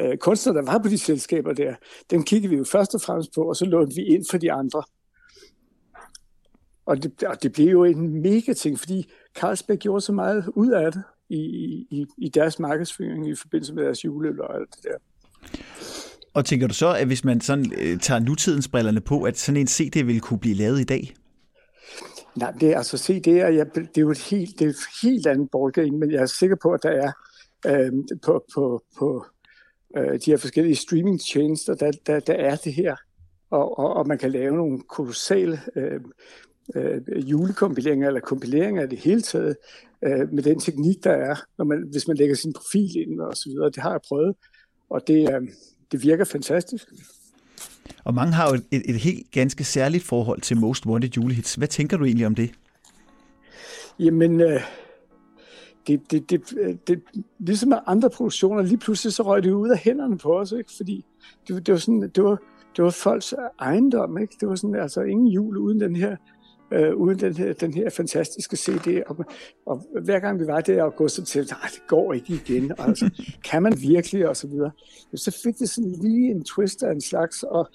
øh, 0.00 0.18
kunstnere, 0.18 0.56
der 0.56 0.62
var 0.62 0.78
på 0.78 0.88
de 0.88 0.98
selskaber 0.98 1.52
der, 1.52 1.74
dem 2.10 2.22
kiggede 2.22 2.50
vi 2.50 2.56
jo 2.56 2.64
først 2.64 2.94
og 2.94 3.00
fremmest 3.00 3.34
på, 3.34 3.42
og 3.42 3.56
så 3.56 3.64
lånte 3.64 3.96
vi 3.96 4.02
ind 4.02 4.24
for 4.30 4.38
de 4.38 4.52
andre. 4.52 4.82
Og 6.86 7.02
det, 7.02 7.22
og 7.22 7.42
det 7.42 7.52
blev 7.52 7.66
jo 7.66 7.84
en 7.84 8.22
mega 8.22 8.52
ting, 8.52 8.78
fordi 8.78 9.10
Carlsberg 9.34 9.78
gjorde 9.78 10.00
så 10.00 10.12
meget 10.12 10.52
ud 10.54 10.70
af 10.70 10.92
det 10.92 11.02
i, 11.28 11.36
i, 11.90 12.06
i 12.18 12.28
deres 12.28 12.58
markedsføring 12.58 13.28
i 13.28 13.34
forbindelse 13.34 13.74
med 13.74 13.84
deres 13.84 14.04
juleøl 14.04 14.40
og 14.40 14.56
alt 14.56 14.68
det 14.76 14.84
der. 14.84 14.98
Og 16.34 16.44
tænker 16.44 16.66
du 16.66 16.74
så, 16.74 16.94
at 16.94 17.06
hvis 17.06 17.24
man 17.24 17.40
sådan 17.40 17.72
øh, 17.78 17.98
tager 18.00 18.20
nutidens 18.20 18.68
brillerne 18.68 19.00
på, 19.00 19.22
at 19.22 19.38
sådan 19.38 19.60
en 19.60 19.66
CD 19.66 20.04
vil 20.04 20.20
kunne 20.20 20.40
blive 20.40 20.54
lavet 20.54 20.80
i 20.80 20.84
dag? 20.84 21.14
Nej, 22.36 22.50
det 22.50 22.72
er 22.72 22.76
altså 22.76 22.96
CD'er, 22.96 23.30
jeg, 23.30 23.66
det 23.74 23.96
er 23.96 24.00
jo 24.00 24.10
et 24.10 24.18
helt, 24.30 24.58
det 24.58 24.64
er 24.64 24.68
et 24.68 24.76
helt 25.02 25.26
andet 25.26 25.48
ballgame, 25.50 25.98
men 25.98 26.10
jeg 26.10 26.22
er 26.22 26.26
sikker 26.26 26.56
på, 26.62 26.72
at 26.72 26.82
der 26.82 26.90
er 26.90 27.12
øh, 27.66 27.92
på, 28.24 28.44
på, 28.54 28.82
på 28.98 29.26
øh, 29.96 30.12
de 30.12 30.30
her 30.30 30.36
forskellige 30.36 30.76
streamingtjenester, 30.76 31.74
der, 31.74 31.92
der, 32.06 32.20
der 32.20 32.34
er 32.34 32.56
det 32.56 32.74
her, 32.74 32.96
og, 33.50 33.78
og, 33.78 33.94
og 33.94 34.08
man 34.08 34.18
kan 34.18 34.30
lave 34.30 34.56
nogle 34.56 34.80
kolossale 34.88 35.60
øh, 35.76 36.00
øh, 36.76 37.30
julekompileringer 37.30 38.06
eller 38.06 38.20
kompileringer 38.20 38.82
af 38.82 38.88
det 38.88 38.98
hele 38.98 39.22
taget 39.22 39.56
øh, 40.04 40.32
med 40.32 40.42
den 40.42 40.60
teknik, 40.60 41.04
der 41.04 41.12
er, 41.12 41.36
når 41.58 41.64
man, 41.64 41.88
hvis 41.90 42.08
man 42.08 42.16
lægger 42.16 42.34
sin 42.36 42.52
profil 42.52 42.96
ind 42.96 43.20
og 43.20 43.36
så 43.36 43.48
videre. 43.48 43.70
Det 43.70 43.82
har 43.82 43.90
jeg 43.90 44.00
prøvet, 44.08 44.34
og 44.90 45.06
det, 45.06 45.34
øh, 45.34 45.48
det 45.92 46.02
virker 46.02 46.24
fantastisk. 46.24 46.88
Og 48.04 48.14
mange 48.14 48.32
har 48.32 48.48
jo 48.48 48.54
et, 48.54 48.64
et, 48.70 48.82
et 48.90 48.96
helt 48.96 49.30
ganske 49.30 49.64
særligt 49.64 50.04
forhold 50.04 50.40
til 50.40 50.56
Most 50.56 50.86
Wanted 50.86 51.10
julehits. 51.16 51.54
Hvad 51.54 51.68
tænker 51.68 51.96
du 51.96 52.04
egentlig 52.04 52.26
om 52.26 52.34
det? 52.34 52.50
Jamen, 53.98 54.40
øh, 54.40 54.60
det, 55.86 56.10
det, 56.10 56.30
det, 56.30 56.42
det, 56.88 57.02
ligesom 57.38 57.68
med 57.68 57.78
andre 57.86 58.10
produktioner, 58.10 58.62
lige 58.62 58.78
pludselig 58.78 59.12
så 59.12 59.22
røg 59.22 59.42
det 59.42 59.50
ud 59.50 59.70
af 59.70 59.78
hænderne 59.78 60.18
på 60.18 60.38
os, 60.38 60.52
ikke? 60.52 60.72
fordi 60.76 61.04
det, 61.48 61.66
det 61.66 61.72
var 61.72 61.78
sådan, 61.78 62.10
det 62.14 62.24
var, 62.24 62.38
det 62.76 62.84
var 62.84 62.90
folks 62.90 63.34
ejendom, 63.60 64.18
ikke? 64.18 64.36
Det 64.40 64.48
var 64.48 64.54
sådan, 64.54 64.74
altså 64.74 65.00
ingen 65.00 65.26
jul 65.26 65.56
uden 65.56 65.80
den 65.80 65.96
her 65.96 66.16
øh, 66.72 66.94
uden 66.94 67.20
den 67.20 67.36
her, 67.36 67.52
den 67.52 67.74
her 67.74 67.90
fantastiske 67.90 68.56
CD. 68.56 69.02
Og, 69.06 69.24
og 69.66 69.82
hver 70.04 70.18
gang 70.18 70.40
vi 70.40 70.46
var 70.46 70.60
der 70.60 70.74
i 70.74 70.78
august, 70.78 71.14
så 71.14 71.24
tænkte 71.24 71.54
jeg, 71.62 71.70
det 71.70 71.86
går 71.88 72.12
ikke 72.12 72.34
igen. 72.34 72.72
Altså, 72.78 73.10
kan 73.50 73.62
man 73.62 73.80
virkelig? 73.80 74.28
Og 74.28 74.36
så 74.36 74.46
videre. 74.46 74.70
Så 75.14 75.40
fik 75.44 75.58
det 75.58 75.70
sådan 75.70 75.94
lige 76.02 76.30
en 76.30 76.44
twist 76.44 76.82
af 76.82 76.92
en 76.92 77.00
slags, 77.00 77.42
og, 77.42 77.68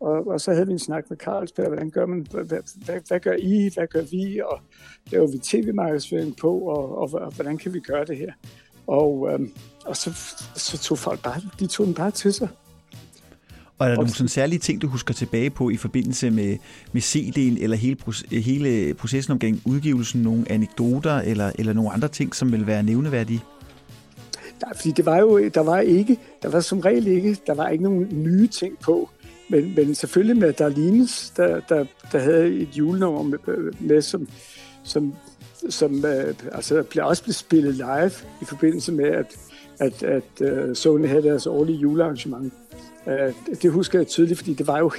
og, 0.00 0.26
og 0.26 0.40
så 0.40 0.52
havde 0.52 0.66
vi 0.66 0.72
en 0.72 0.78
snak 0.78 1.10
med 1.10 1.18
Carlsberg, 1.18 1.66
hvordan 1.66 1.90
gør 1.90 2.06
man, 2.06 2.26
hvad, 2.30 2.44
hvad, 2.44 3.00
hvad 3.08 3.20
gør 3.20 3.36
I, 3.38 3.70
hvad 3.74 3.86
gør 3.86 4.02
vi, 4.02 4.40
og 4.40 4.60
laver 5.06 5.26
vi 5.26 5.38
tv-markedsføring 5.38 6.36
på, 6.36 6.58
og, 6.58 6.98
og, 6.98 7.10
og 7.12 7.34
hvordan 7.34 7.58
kan 7.58 7.74
vi 7.74 7.80
gøre 7.80 8.04
det 8.04 8.16
her? 8.16 8.32
Og, 8.86 9.32
øh, 9.32 9.40
og 9.86 9.96
så, 9.96 10.10
så 10.54 10.78
tog 10.78 10.98
folk 10.98 11.22
bare, 11.22 11.40
de 11.60 11.66
tog 11.66 11.86
den 11.86 11.94
bare 11.94 12.10
til 12.10 12.32
sig. 12.32 12.48
Og 13.78 13.86
er 13.86 13.90
der 13.90 13.96
nogle 13.96 14.10
sådan 14.10 14.28
særlige 14.28 14.58
ting, 14.58 14.82
du 14.82 14.88
husker 14.88 15.14
tilbage 15.14 15.50
på 15.50 15.70
i 15.70 15.76
forbindelse 15.76 16.30
med, 16.30 16.56
med 16.92 17.02
CD'en, 17.02 17.62
eller 17.62 17.76
hele, 17.76 17.96
hele 18.30 18.94
processen 18.94 19.32
omkring 19.32 19.62
udgivelsen, 19.64 20.22
nogle 20.22 20.44
anekdoter, 20.50 21.14
eller, 21.14 21.52
eller 21.58 21.72
nogle 21.72 21.92
andre 21.92 22.08
ting, 22.08 22.34
som 22.34 22.52
vil 22.52 22.66
være 22.66 22.82
nævneværdige? 22.82 23.40
Nej, 24.62 24.76
fordi 24.76 24.90
det 24.90 25.06
var 25.06 25.18
jo, 25.18 25.48
der 25.48 25.60
var 25.60 25.80
ikke, 25.80 26.18
der 26.42 26.48
var 26.48 26.60
som 26.60 26.80
regel 26.80 27.06
ikke, 27.06 27.36
der 27.46 27.54
var 27.54 27.68
ikke 27.68 27.84
nogen 27.84 28.08
nye 28.12 28.46
ting 28.46 28.78
på. 28.78 29.10
Men, 29.48 29.74
men 29.76 29.94
selvfølgelig 29.94 30.36
med 30.36 30.52
Darlines, 30.52 31.32
der, 31.36 31.60
der, 31.68 31.84
der 32.12 32.18
havde 32.18 32.54
et 32.54 32.68
julenummer 32.68 33.22
med, 33.22 33.72
med 33.80 34.02
som, 34.02 34.28
som, 34.82 35.14
som 35.68 36.04
øh, 36.04 36.34
altså, 36.52 36.82
blev 36.82 37.06
også 37.06 37.22
blevet 37.22 37.36
spillet 37.36 37.74
live 37.74 38.12
i 38.42 38.44
forbindelse 38.44 38.92
med, 38.92 39.04
at, 39.04 39.36
at, 39.80 40.02
at 40.02 40.68
uh, 40.68 40.74
Sony 40.74 41.08
havde 41.08 41.22
deres 41.22 41.46
årlige 41.46 41.78
julearrangement. 41.78 42.52
Øh, 43.06 43.34
det 43.62 43.70
husker 43.70 43.98
jeg 43.98 44.06
tydeligt, 44.06 44.38
fordi 44.38 44.54
det 44.54 44.66
var 44.66 44.78
jo 44.78 44.90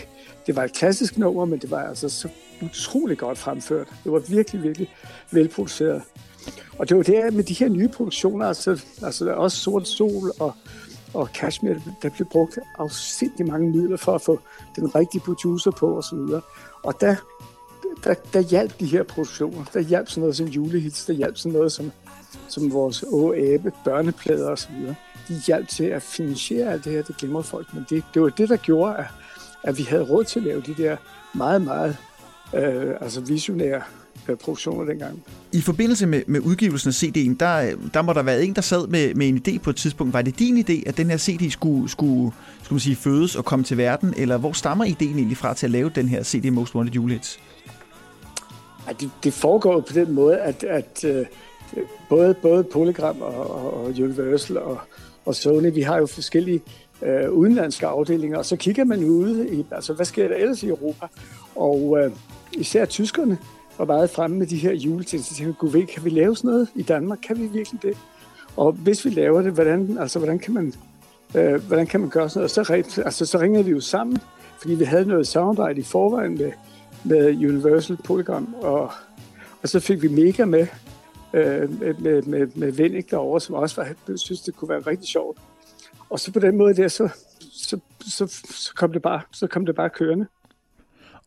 det 0.48 0.56
var 0.56 0.64
et 0.64 0.74
klassisk 0.74 1.18
nummer, 1.18 1.46
men 1.46 1.60
det 1.60 1.72
var 1.72 1.84
altså 1.84 2.10
så 2.10 2.30
utrolig 2.62 3.18
godt 3.18 3.38
fremført. 3.38 3.88
Det 4.04 4.12
var 4.12 4.20
virkelig, 4.20 4.64
virkelig 4.64 4.90
velproduceret. 5.32 6.02
Og 6.80 6.90
det 6.90 6.98
var 6.98 7.04
det 7.04 7.34
med 7.34 7.44
de 7.44 7.54
her 7.54 7.70
nye 7.70 7.88
produktioner, 7.88 8.46
altså, 8.46 8.82
altså 9.04 9.34
også 9.34 9.58
Sort 9.58 9.88
Sol 9.88 10.32
og, 10.40 10.54
og 11.14 11.30
Kashmir, 11.34 11.74
der 12.02 12.10
blev 12.10 12.28
brugt 12.32 12.60
afsindelig 12.78 13.48
mange 13.48 13.70
midler 13.70 13.98
for 13.98 14.16
at 14.16 14.22
få 14.22 14.40
den 14.76 14.96
rigtige 14.96 15.22
producer 15.22 15.72
på 15.72 15.98
osv. 15.98 16.18
Og, 16.18 16.44
og 16.84 17.02
der, 17.02 17.16
der, 18.04 18.14
der 18.34 18.40
hjalp 18.40 18.80
de 18.80 18.86
her 18.86 19.04
produktioner. 19.04 19.66
Der 19.74 19.80
hjalp 19.80 20.10
sådan 20.10 20.22
noget 20.22 20.36
som 20.36 20.48
julehits, 20.48 21.06
der 21.06 21.14
hjalp 21.14 21.38
sådan 21.38 21.52
noget 21.52 21.72
som, 21.72 21.92
som 22.48 22.74
vores 22.74 23.04
Åge 23.08 23.74
børneplader 23.86 24.50
osv. 24.50 24.96
De 25.28 25.42
hjalp 25.48 25.68
til 25.68 25.84
at 25.84 26.02
finansiere 26.02 26.72
alt 26.72 26.86
det 26.86 26.94
her, 26.94 27.02
det 27.02 27.18
glemmer 27.18 27.42
folk. 27.42 27.74
Men 27.74 27.86
det, 27.90 28.04
det 28.14 28.22
var 28.22 28.30
det, 28.30 28.50
der 28.50 28.58
gjorde, 28.58 28.96
at, 28.98 29.06
at 29.64 29.78
vi 29.78 29.84
havde 29.84 30.04
råd 30.04 30.24
til 30.24 30.40
at 30.40 30.46
lave 30.46 30.62
de 30.62 30.76
der 30.84 30.98
meget, 31.34 31.62
meget 31.62 31.98
øh, 32.54 32.96
altså 33.02 33.22
visionære 33.22 33.82
øh, 34.30 34.36
produktioner 34.38 34.86
dengang. 34.86 35.24
I 35.52 35.62
forbindelse 35.62 36.06
med, 36.06 36.22
med 36.28 36.40
udgivelsen 36.40 36.90
af 36.90 37.04
CD'en, 37.04 37.36
der, 37.40 37.76
der 37.94 38.02
må 38.02 38.14
der 38.14 38.24
være 38.24 38.44
en, 38.44 38.56
der 38.56 38.62
sad 38.62 38.88
med, 38.88 39.14
med 39.14 39.28
en 39.28 39.42
idé 39.48 39.58
på 39.60 39.70
et 39.70 39.76
tidspunkt. 39.76 40.14
Var 40.14 40.22
det 40.22 40.40
din 40.40 40.58
idé, 40.58 40.90
at 40.90 40.98
den 40.98 41.10
her 41.10 41.18
CD 41.18 41.52
skulle, 41.52 41.90
skulle, 41.90 42.32
skulle 42.64 42.76
man 42.76 42.80
sige, 42.80 42.96
fødes 42.96 43.36
og 43.36 43.46
komme 43.46 43.66
til 43.66 43.78
verden? 43.78 44.14
Eller 44.18 44.38
hvor 44.38 44.52
stammer 44.52 44.86
ideen 44.86 45.18
egentlig 45.18 45.38
fra 45.38 45.54
til 45.54 45.68
at 45.68 45.72
lave 45.72 45.92
den 45.96 46.08
her 46.08 46.24
CD 46.24 46.52
Most 46.52 46.76
Wanted 46.76 46.94
Julehits? 46.94 47.40
Ja, 48.88 48.94
det, 49.00 49.12
det 49.24 49.34
foregår 49.34 49.82
på 49.82 49.94
den 49.94 50.12
måde, 50.12 50.38
at, 50.38 50.64
at 50.64 51.06
uh, 51.10 51.26
både, 52.10 52.34
både 52.34 52.64
Polygram 52.64 53.22
og, 53.22 53.74
og 53.74 53.86
Universal 53.86 54.58
og, 54.58 54.80
og 55.26 55.36
Sony, 55.36 55.74
vi 55.74 55.82
har 55.82 55.98
jo 55.98 56.06
forskellige 56.06 56.62
øh, 57.02 57.32
udenlandske 57.32 57.88
afdelinger, 57.88 58.38
og 58.38 58.46
så 58.46 58.56
kigger 58.56 58.84
man 58.84 59.04
ude 59.04 59.50
i, 59.50 59.66
altså 59.72 59.94
hvad 59.94 60.06
sker 60.06 60.28
der 60.28 60.36
ellers 60.36 60.64
i 60.64 60.68
Europa? 60.68 61.06
Og 61.56 61.98
øh, 62.00 62.12
især 62.54 62.86
tyskerne 62.86 63.38
var 63.78 63.86
meget 63.86 64.10
fremme 64.10 64.38
med 64.38 64.48
de 64.48 64.58
her 64.58 64.74
juleting, 64.74 65.24
så 65.24 65.36
tænkte 65.36 65.44
jeg, 65.44 65.72
gud 65.72 65.86
kan 65.86 66.06
vi 66.06 66.10
lave 66.10 66.36
sådan 66.36 66.52
noget 66.52 66.68
i 66.76 66.82
Danmark? 66.82 67.20
Kan 67.28 67.40
vi 67.40 67.48
virkelig 67.48 67.82
det? 67.82 67.98
Og 68.58 68.72
hvis 68.72 69.06
vi 69.06 69.10
laver 69.10 69.42
det, 69.42 69.52
hvordan, 69.52 69.98
altså, 70.00 70.20
hvordan, 70.20 70.40
kan, 70.40 70.54
man, 70.54 70.74
øh, 71.36 71.64
hvordan 71.68 71.88
kan 71.88 72.00
man 72.00 72.10
gøre 72.10 72.30
sådan 72.30 72.40
noget? 72.40 72.58
Og 72.58 72.66
så, 72.66 73.02
altså, 73.06 73.26
så 73.26 73.40
ringede 73.40 73.66
vi 73.66 73.72
jo 73.72 73.80
sammen, 73.80 74.18
fordi 74.62 74.76
vi 74.76 74.84
havde 74.84 75.06
noget 75.06 75.28
samarbejde 75.28 75.80
i 75.80 75.84
forvejen 75.84 76.38
med, 76.38 76.52
med 77.04 77.36
Universal 77.36 77.98
Polygon, 77.98 78.56
og, 78.62 78.92
og 79.64 79.70
så 79.70 79.80
fik 79.80 80.02
vi 80.02 80.08
mega 80.08 80.46
med, 80.46 80.68
øh, 81.36 81.80
med, 81.80 82.22
med, 82.22 82.48
med, 82.56 82.72
Vennik 82.72 83.12
derovre, 83.12 83.42
som 83.42 83.56
også 83.56 83.76
var, 83.82 84.18
synes, 84.18 84.42
det 84.42 84.56
kunne 84.56 84.70
være 84.70 84.80
rigtig 84.80 85.08
sjovt. 85.08 85.38
Og 86.10 86.20
så 86.20 86.32
på 86.32 86.40
den 86.40 86.58
måde 86.58 86.76
der, 86.76 86.88
så, 86.88 87.10
så, 87.40 87.80
så, 88.02 88.28
så, 88.50 88.74
kom, 88.76 88.92
det 88.92 89.02
bare, 89.02 89.22
så 89.34 89.48
kom 89.48 89.66
det 89.66 89.76
bare 89.76 89.90
kørende. 89.90 90.26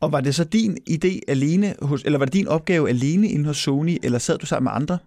Og 0.01 0.13
var 0.13 0.21
det 0.21 0.35
så 0.35 0.45
din 0.45 0.79
idé 0.91 1.21
alene, 1.29 1.75
hos, 1.83 2.05
eller 2.05 2.19
var 2.19 2.25
det 2.25 2.35
din 2.35 2.49
opgave 2.49 2.89
alene 2.89 3.29
inde 3.29 3.47
hos 3.47 3.57
Sony, 3.57 3.99
eller 4.03 4.19
sad 4.19 4.39
du 4.39 4.47
sammen 4.47 4.65
med 4.65 4.73
andre? 4.75 4.99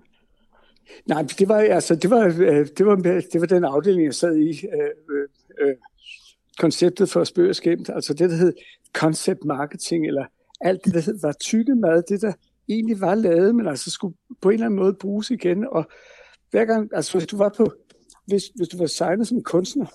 Nej, 1.06 1.22
det 1.40 1.48
var, 1.48 1.58
altså, 1.60 1.96
det 1.96 2.10
var, 2.10 2.26
øh, 2.26 2.68
det 2.78 2.86
var, 2.86 2.96
det 3.34 3.42
var 3.42 3.48
den 3.48 3.64
afdeling, 3.64 4.06
jeg 4.06 4.16
sad 4.16 4.38
i. 4.38 4.50
Øh, 4.50 5.28
øh, 5.62 5.76
konceptet 6.60 7.10
for 7.10 7.24
spørgeskæmt, 7.24 7.90
altså 7.90 8.14
det, 8.14 8.30
der 8.30 8.36
hed 8.36 8.54
concept 8.94 9.46
marketing, 9.46 10.08
eller 10.08 10.26
alt 10.62 10.86
det, 10.86 10.94
der 10.94 11.02
hed, 11.02 11.22
var 11.22 11.32
tykke 11.32 11.76
mad, 11.76 12.04
det 12.10 12.22
der 12.22 12.34
egentlig 12.74 13.02
var 13.02 13.16
lavet, 13.16 13.56
men 13.56 13.68
altså 13.68 13.92
skulle 13.92 14.16
på 14.42 14.50
en 14.50 14.54
eller 14.54 14.66
anden 14.66 14.80
måde 14.80 14.94
bruges 14.94 15.32
igen. 15.32 15.68
Og 15.72 15.86
hver 16.52 16.66
gang, 16.66 16.90
altså 16.94 17.18
hvis 17.18 17.28
du 17.28 17.38
var 17.38 17.54
på, 17.58 17.74
hvis, 18.28 18.44
hvis 18.56 18.68
du 18.68 18.78
var 18.78 18.86
signet 18.86 19.28
som 19.28 19.44
kunstner 19.44 19.86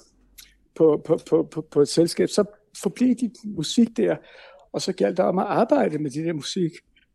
på, 0.77 1.03
på, 1.05 1.19
på, 1.31 1.49
på, 1.53 1.61
på 1.71 1.81
et 1.81 1.89
selskab, 1.89 2.29
så 2.29 2.45
forblev 2.83 3.15
dit 3.15 3.37
musik 3.45 3.97
der, 3.97 4.17
og 4.73 4.83
så 4.83 4.93
galt 4.93 5.17
det 5.17 5.25
om 5.25 5.39
at 5.39 5.47
arbejde 5.47 5.99
med 5.99 6.11
det 6.11 6.25
der 6.25 6.33
musik. 6.33 6.73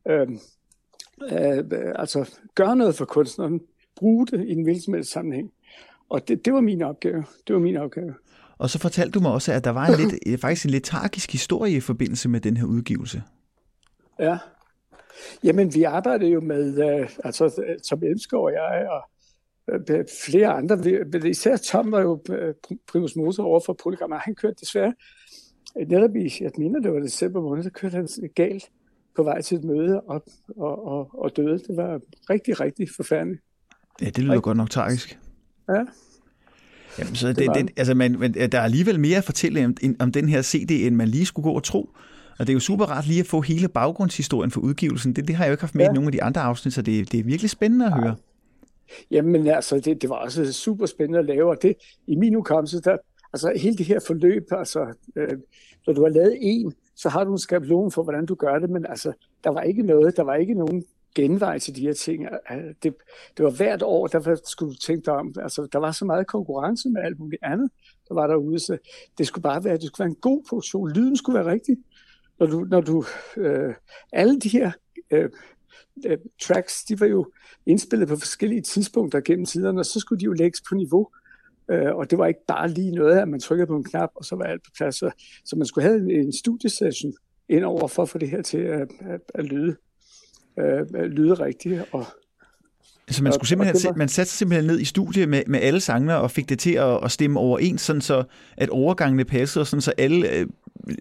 Øh, 0.07 0.27
øh, 1.31 1.63
altså 1.95 2.37
gøre 2.55 2.75
noget 2.75 2.95
for 2.95 3.05
kunstneren, 3.05 3.61
bruge 3.95 4.27
det 4.27 4.47
i 4.47 4.51
en 4.51 4.63
hvilken 4.63 4.81
som 4.81 4.93
helst 4.93 5.11
sammenhæng. 5.11 5.51
Og 6.09 6.27
det, 6.27 6.45
det 6.45 6.53
var 6.53 6.61
min 6.61 6.81
opgave. 6.81 7.25
Det 7.47 7.53
var 7.53 7.61
min 7.61 7.77
opgave. 7.77 8.13
Og 8.57 8.69
så 8.69 8.79
fortalte 8.79 9.11
du 9.11 9.19
mig 9.19 9.31
også, 9.31 9.53
at 9.53 9.63
der 9.63 9.71
var 9.71 9.85
en 9.87 9.99
lidt, 9.99 10.39
faktisk 10.41 10.65
en 10.65 10.71
lidt 10.71 10.83
tragisk 10.83 11.31
historie 11.31 11.75
i 11.75 11.79
forbindelse 11.79 12.29
med 12.29 12.39
den 12.39 12.57
her 12.57 12.65
udgivelse. 12.65 13.23
Ja. 14.19 14.37
Jamen, 15.43 15.73
vi 15.73 15.83
arbejdede 15.83 16.31
jo 16.31 16.39
med, 16.39 16.93
øh, 16.99 17.09
altså 17.23 17.63
som 17.83 18.03
Elmskov 18.03 18.45
og 18.45 18.51
jeg, 18.51 18.87
og 18.89 19.01
øh, 19.89 20.05
flere 20.25 20.47
andre. 20.47 20.79
Især 21.29 21.57
Tom 21.57 21.91
var 21.91 22.01
jo 22.01 22.21
øh, 22.29 22.53
primus 22.87 23.15
motor 23.15 23.43
over 23.43 23.59
for 23.65 23.73
Polygram, 23.83 24.11
han 24.11 24.35
kørte 24.35 24.55
desværre 24.61 24.93
netop 25.75 26.15
i, 26.15 26.33
jeg 26.41 26.51
mener, 26.57 26.79
det 26.79 26.93
var 26.93 26.99
december 26.99 27.41
måned, 27.41 27.63
så 27.63 27.69
kørte 27.69 27.95
han 27.95 28.07
galt 28.35 28.69
på 29.15 29.23
vej 29.23 29.41
til 29.41 29.57
et 29.57 29.63
møde 29.63 30.01
og, 30.01 30.23
og, 30.57 30.85
og, 30.85 31.09
og 31.13 31.37
døde. 31.37 31.57
Det 31.57 31.77
var 31.77 31.99
rigtig, 32.29 32.59
rigtig 32.59 32.87
forfærdeligt. 32.95 33.41
Ja, 34.01 34.05
det 34.05 34.19
lyder 34.19 34.31
rigtig. 34.31 34.43
godt 34.43 34.57
nok 34.57 34.69
tragisk. 34.69 35.19
Ja. 35.69 35.83
Jamen, 36.99 37.15
så 37.15 37.27
det, 37.27 37.37
det, 37.37 37.55
det, 37.55 37.69
altså, 37.77 37.93
man, 37.93 38.19
man, 38.19 38.33
der 38.33 38.57
er 38.59 38.63
alligevel 38.63 38.99
mere 38.99 39.17
at 39.17 39.23
fortælle 39.23 39.65
om, 39.65 39.75
om 39.99 40.11
den 40.11 40.29
her 40.29 40.41
CD, 40.41 40.71
end 40.71 40.95
man 40.95 41.07
lige 41.07 41.25
skulle 41.25 41.43
gå 41.43 41.51
og 41.51 41.63
tro. 41.63 41.89
Og 42.41 42.47
det 42.47 42.53
er 42.53 42.53
jo 42.53 42.59
super 42.59 42.85
rart 42.85 43.07
lige 43.07 43.19
at 43.19 43.27
få 43.27 43.41
hele 43.41 43.67
baggrundshistorien 43.67 44.51
for 44.51 44.61
udgivelsen. 44.61 45.13
Det, 45.13 45.27
det 45.27 45.35
har 45.35 45.43
jeg 45.43 45.49
jo 45.49 45.53
ikke 45.53 45.63
haft 45.63 45.75
med 45.75 45.85
ja. 45.85 45.91
i 45.91 45.93
nogle 45.93 46.07
af 46.07 46.11
de 46.11 46.23
andre 46.23 46.41
afsnit, 46.41 46.73
så 46.73 46.81
det, 46.81 47.11
det 47.11 47.19
er 47.19 47.23
virkelig 47.23 47.49
spændende 47.49 47.85
at 47.85 47.93
høre. 47.93 48.15
Jamen 49.11 49.47
altså, 49.47 49.79
det, 49.79 50.01
det 50.01 50.09
var 50.09 50.15
også 50.15 50.53
super 50.53 50.85
spændende 50.85 51.19
at 51.19 51.25
lave, 51.25 51.49
og 51.49 51.57
det, 51.61 51.75
i 52.07 52.15
min 52.15 52.35
ukommelse, 52.35 52.81
der, 52.81 52.97
Altså 53.33 53.53
hele 53.55 53.77
det 53.77 53.85
her 53.85 53.99
forløb, 54.07 54.47
altså 54.51 54.93
øh, 55.15 55.37
når 55.87 55.93
du 55.93 56.01
har 56.03 56.09
lavet 56.09 56.37
en, 56.41 56.73
så 56.95 57.09
har 57.09 57.23
du 57.23 57.31
en 57.31 57.37
skabelon 57.37 57.91
for, 57.91 58.03
hvordan 58.03 58.25
du 58.25 58.35
gør 58.35 58.59
det, 58.59 58.69
men 58.69 58.85
altså, 58.85 59.13
der 59.43 59.49
var 59.49 59.61
ikke 59.61 59.83
noget, 59.83 60.17
der 60.17 60.23
var 60.23 60.35
ikke 60.35 60.53
nogen 60.53 60.83
genvej 61.15 61.59
til 61.59 61.75
de 61.75 61.81
her 61.81 61.93
ting. 61.93 62.27
Det, 62.83 62.95
det 63.37 63.45
var 63.45 63.49
hvert 63.49 63.81
år, 63.81 64.07
der 64.07 64.41
skulle 64.45 64.73
du 64.73 64.77
tænke 64.77 65.05
dig 65.05 65.13
om. 65.13 65.33
Altså, 65.41 65.67
der 65.71 65.79
var 65.79 65.91
så 65.91 66.05
meget 66.05 66.27
konkurrence 66.27 66.89
med 66.89 67.01
alt 67.01 67.19
muligt 67.19 67.43
andet, 67.43 67.71
der 68.07 68.13
var 68.13 68.27
derude, 68.27 68.59
så 68.59 68.77
det 69.17 69.27
skulle 69.27 69.43
bare 69.43 69.63
være, 69.63 69.77
det 69.77 69.87
skulle 69.87 70.05
være 70.05 70.09
en 70.09 70.21
god 70.21 70.43
produktion. 70.49 70.91
Lyden 70.91 71.17
skulle 71.17 71.39
være 71.39 71.51
rigtig. 71.51 71.77
Når 72.41 72.47
du, 72.47 72.65
når 72.69 72.81
du 72.81 73.03
øh, 73.37 73.73
alle 74.13 74.39
de 74.39 74.49
her 74.49 74.71
øh, 75.11 75.29
øh, 76.05 76.17
tracks, 76.41 76.83
de 76.83 76.99
var 76.99 77.05
jo 77.05 77.31
indspillet 77.65 78.07
på 78.07 78.15
forskellige 78.15 78.61
tidspunkter 78.61 79.21
gennem 79.21 79.45
tiderne, 79.45 79.79
og 79.79 79.85
så 79.85 79.99
skulle 79.99 80.19
de 80.19 80.25
jo 80.25 80.31
lægges 80.31 80.61
på 80.69 80.75
niveau. 80.75 81.07
Øh, 81.71 81.95
og 81.95 82.11
det 82.11 82.17
var 82.17 82.27
ikke 82.27 82.45
bare 82.47 82.69
lige 82.69 82.91
noget, 82.91 83.19
at 83.19 83.27
man 83.27 83.39
trykkede 83.39 83.67
på 83.67 83.75
en 83.75 83.83
knap, 83.83 84.09
og 84.15 84.25
så 84.25 84.35
var 84.35 84.43
alt 84.43 84.63
på 84.63 84.71
plads. 84.77 84.95
Så, 84.95 85.11
så 85.45 85.55
man 85.55 85.65
skulle 85.65 85.87
have 85.87 85.99
en, 85.99 86.11
en 86.11 86.33
studiesession 86.33 87.13
indover 87.49 87.87
for 87.87 88.03
at 88.03 88.09
få 88.09 88.17
det 88.17 88.29
her 88.29 88.41
til 88.41 88.57
at, 88.57 88.87
at, 88.99 89.21
at 89.35 89.45
lyde, 89.45 89.75
øh, 90.59 90.85
at 90.95 91.09
lyde 91.09 91.33
rigtigt. 91.33 91.83
Og, 91.91 92.05
så 93.09 93.23
man, 93.23 93.33
skulle 93.33 93.47
simpelthen, 93.47 93.89
var... 93.89 93.95
man 93.95 94.09
satte 94.09 94.31
sig 94.31 94.37
simpelthen 94.37 94.67
ned 94.67 94.79
i 94.79 94.85
studiet 94.85 95.29
med, 95.29 95.43
med 95.47 95.59
alle 95.59 95.79
sangene 95.79 96.17
og 96.17 96.31
fik 96.31 96.49
det 96.49 96.59
til 96.59 96.73
at, 96.73 97.03
at 97.03 97.11
stemme 97.11 97.39
overens, 97.39 97.81
sådan 97.81 98.01
så 98.01 98.23
at 98.57 98.69
overgangene 98.69 99.25
passede, 99.25 99.63
og 99.63 99.67
sådan 99.67 99.81
så 99.81 99.93
alle 99.97 100.29
øh, 100.29 100.47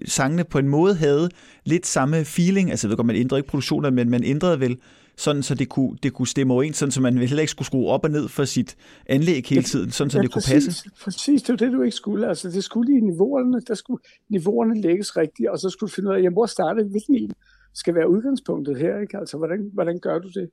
sangene 0.04 0.44
på 0.44 0.58
en 0.58 0.68
måde 0.68 0.94
havde 0.94 1.28
lidt 1.64 1.86
samme 1.86 2.24
feeling. 2.24 2.70
Altså 2.70 2.86
jeg 2.86 2.90
ved 2.90 2.96
godt, 2.96 3.06
man 3.06 3.16
ændrede 3.16 3.38
ikke 3.38 3.48
produktionen, 3.48 3.94
men 3.94 4.10
man 4.10 4.24
ændrede 4.24 4.60
vel 4.60 4.78
sådan 5.16 5.42
så 5.42 5.54
det 5.54 5.68
kunne, 5.68 5.96
det 6.02 6.12
kunne 6.12 6.28
stemme 6.28 6.54
overens, 6.54 6.76
sådan 6.76 6.92
så 6.92 7.00
man 7.00 7.18
heller 7.18 7.40
ikke 7.40 7.50
skulle 7.50 7.66
skrue 7.66 7.88
op 7.88 8.04
og 8.04 8.10
ned 8.10 8.28
for 8.28 8.44
sit 8.44 8.76
anlæg 9.06 9.46
hele 9.46 9.62
tiden, 9.62 9.90
sådan 9.90 10.10
så 10.10 10.18
ja, 10.18 10.22
det 10.22 10.30
præcis, 10.30 10.50
kunne 10.50 10.54
passe. 10.54 10.90
Præcis, 11.04 11.42
det 11.42 11.52
var 11.52 11.56
det, 11.56 11.72
du 11.72 11.82
ikke 11.82 11.96
skulle. 11.96 12.28
Altså, 12.28 12.50
det 12.50 12.64
skulle 12.64 12.98
i 12.98 13.00
niveauerne, 13.00 13.60
der 13.60 13.74
skulle 13.74 14.02
niveauerne 14.28 14.80
lægges 14.80 15.16
rigtigt, 15.16 15.48
og 15.48 15.58
så 15.58 15.70
skulle 15.70 15.88
du 15.88 15.94
finde 15.94 16.10
ud 16.10 16.14
af, 16.14 16.18
jamen, 16.18 16.32
hvor 16.32 16.46
starter 16.46 16.84
hvilken 16.84 17.14
en 17.14 17.32
skal 17.74 17.94
være 17.94 18.10
udgangspunktet 18.10 18.78
her, 18.78 19.00
ikke? 19.00 19.18
Altså, 19.18 19.36
hvordan, 19.36 19.70
hvordan 19.72 19.98
gør 19.98 20.18
du 20.18 20.28
det? 20.28 20.50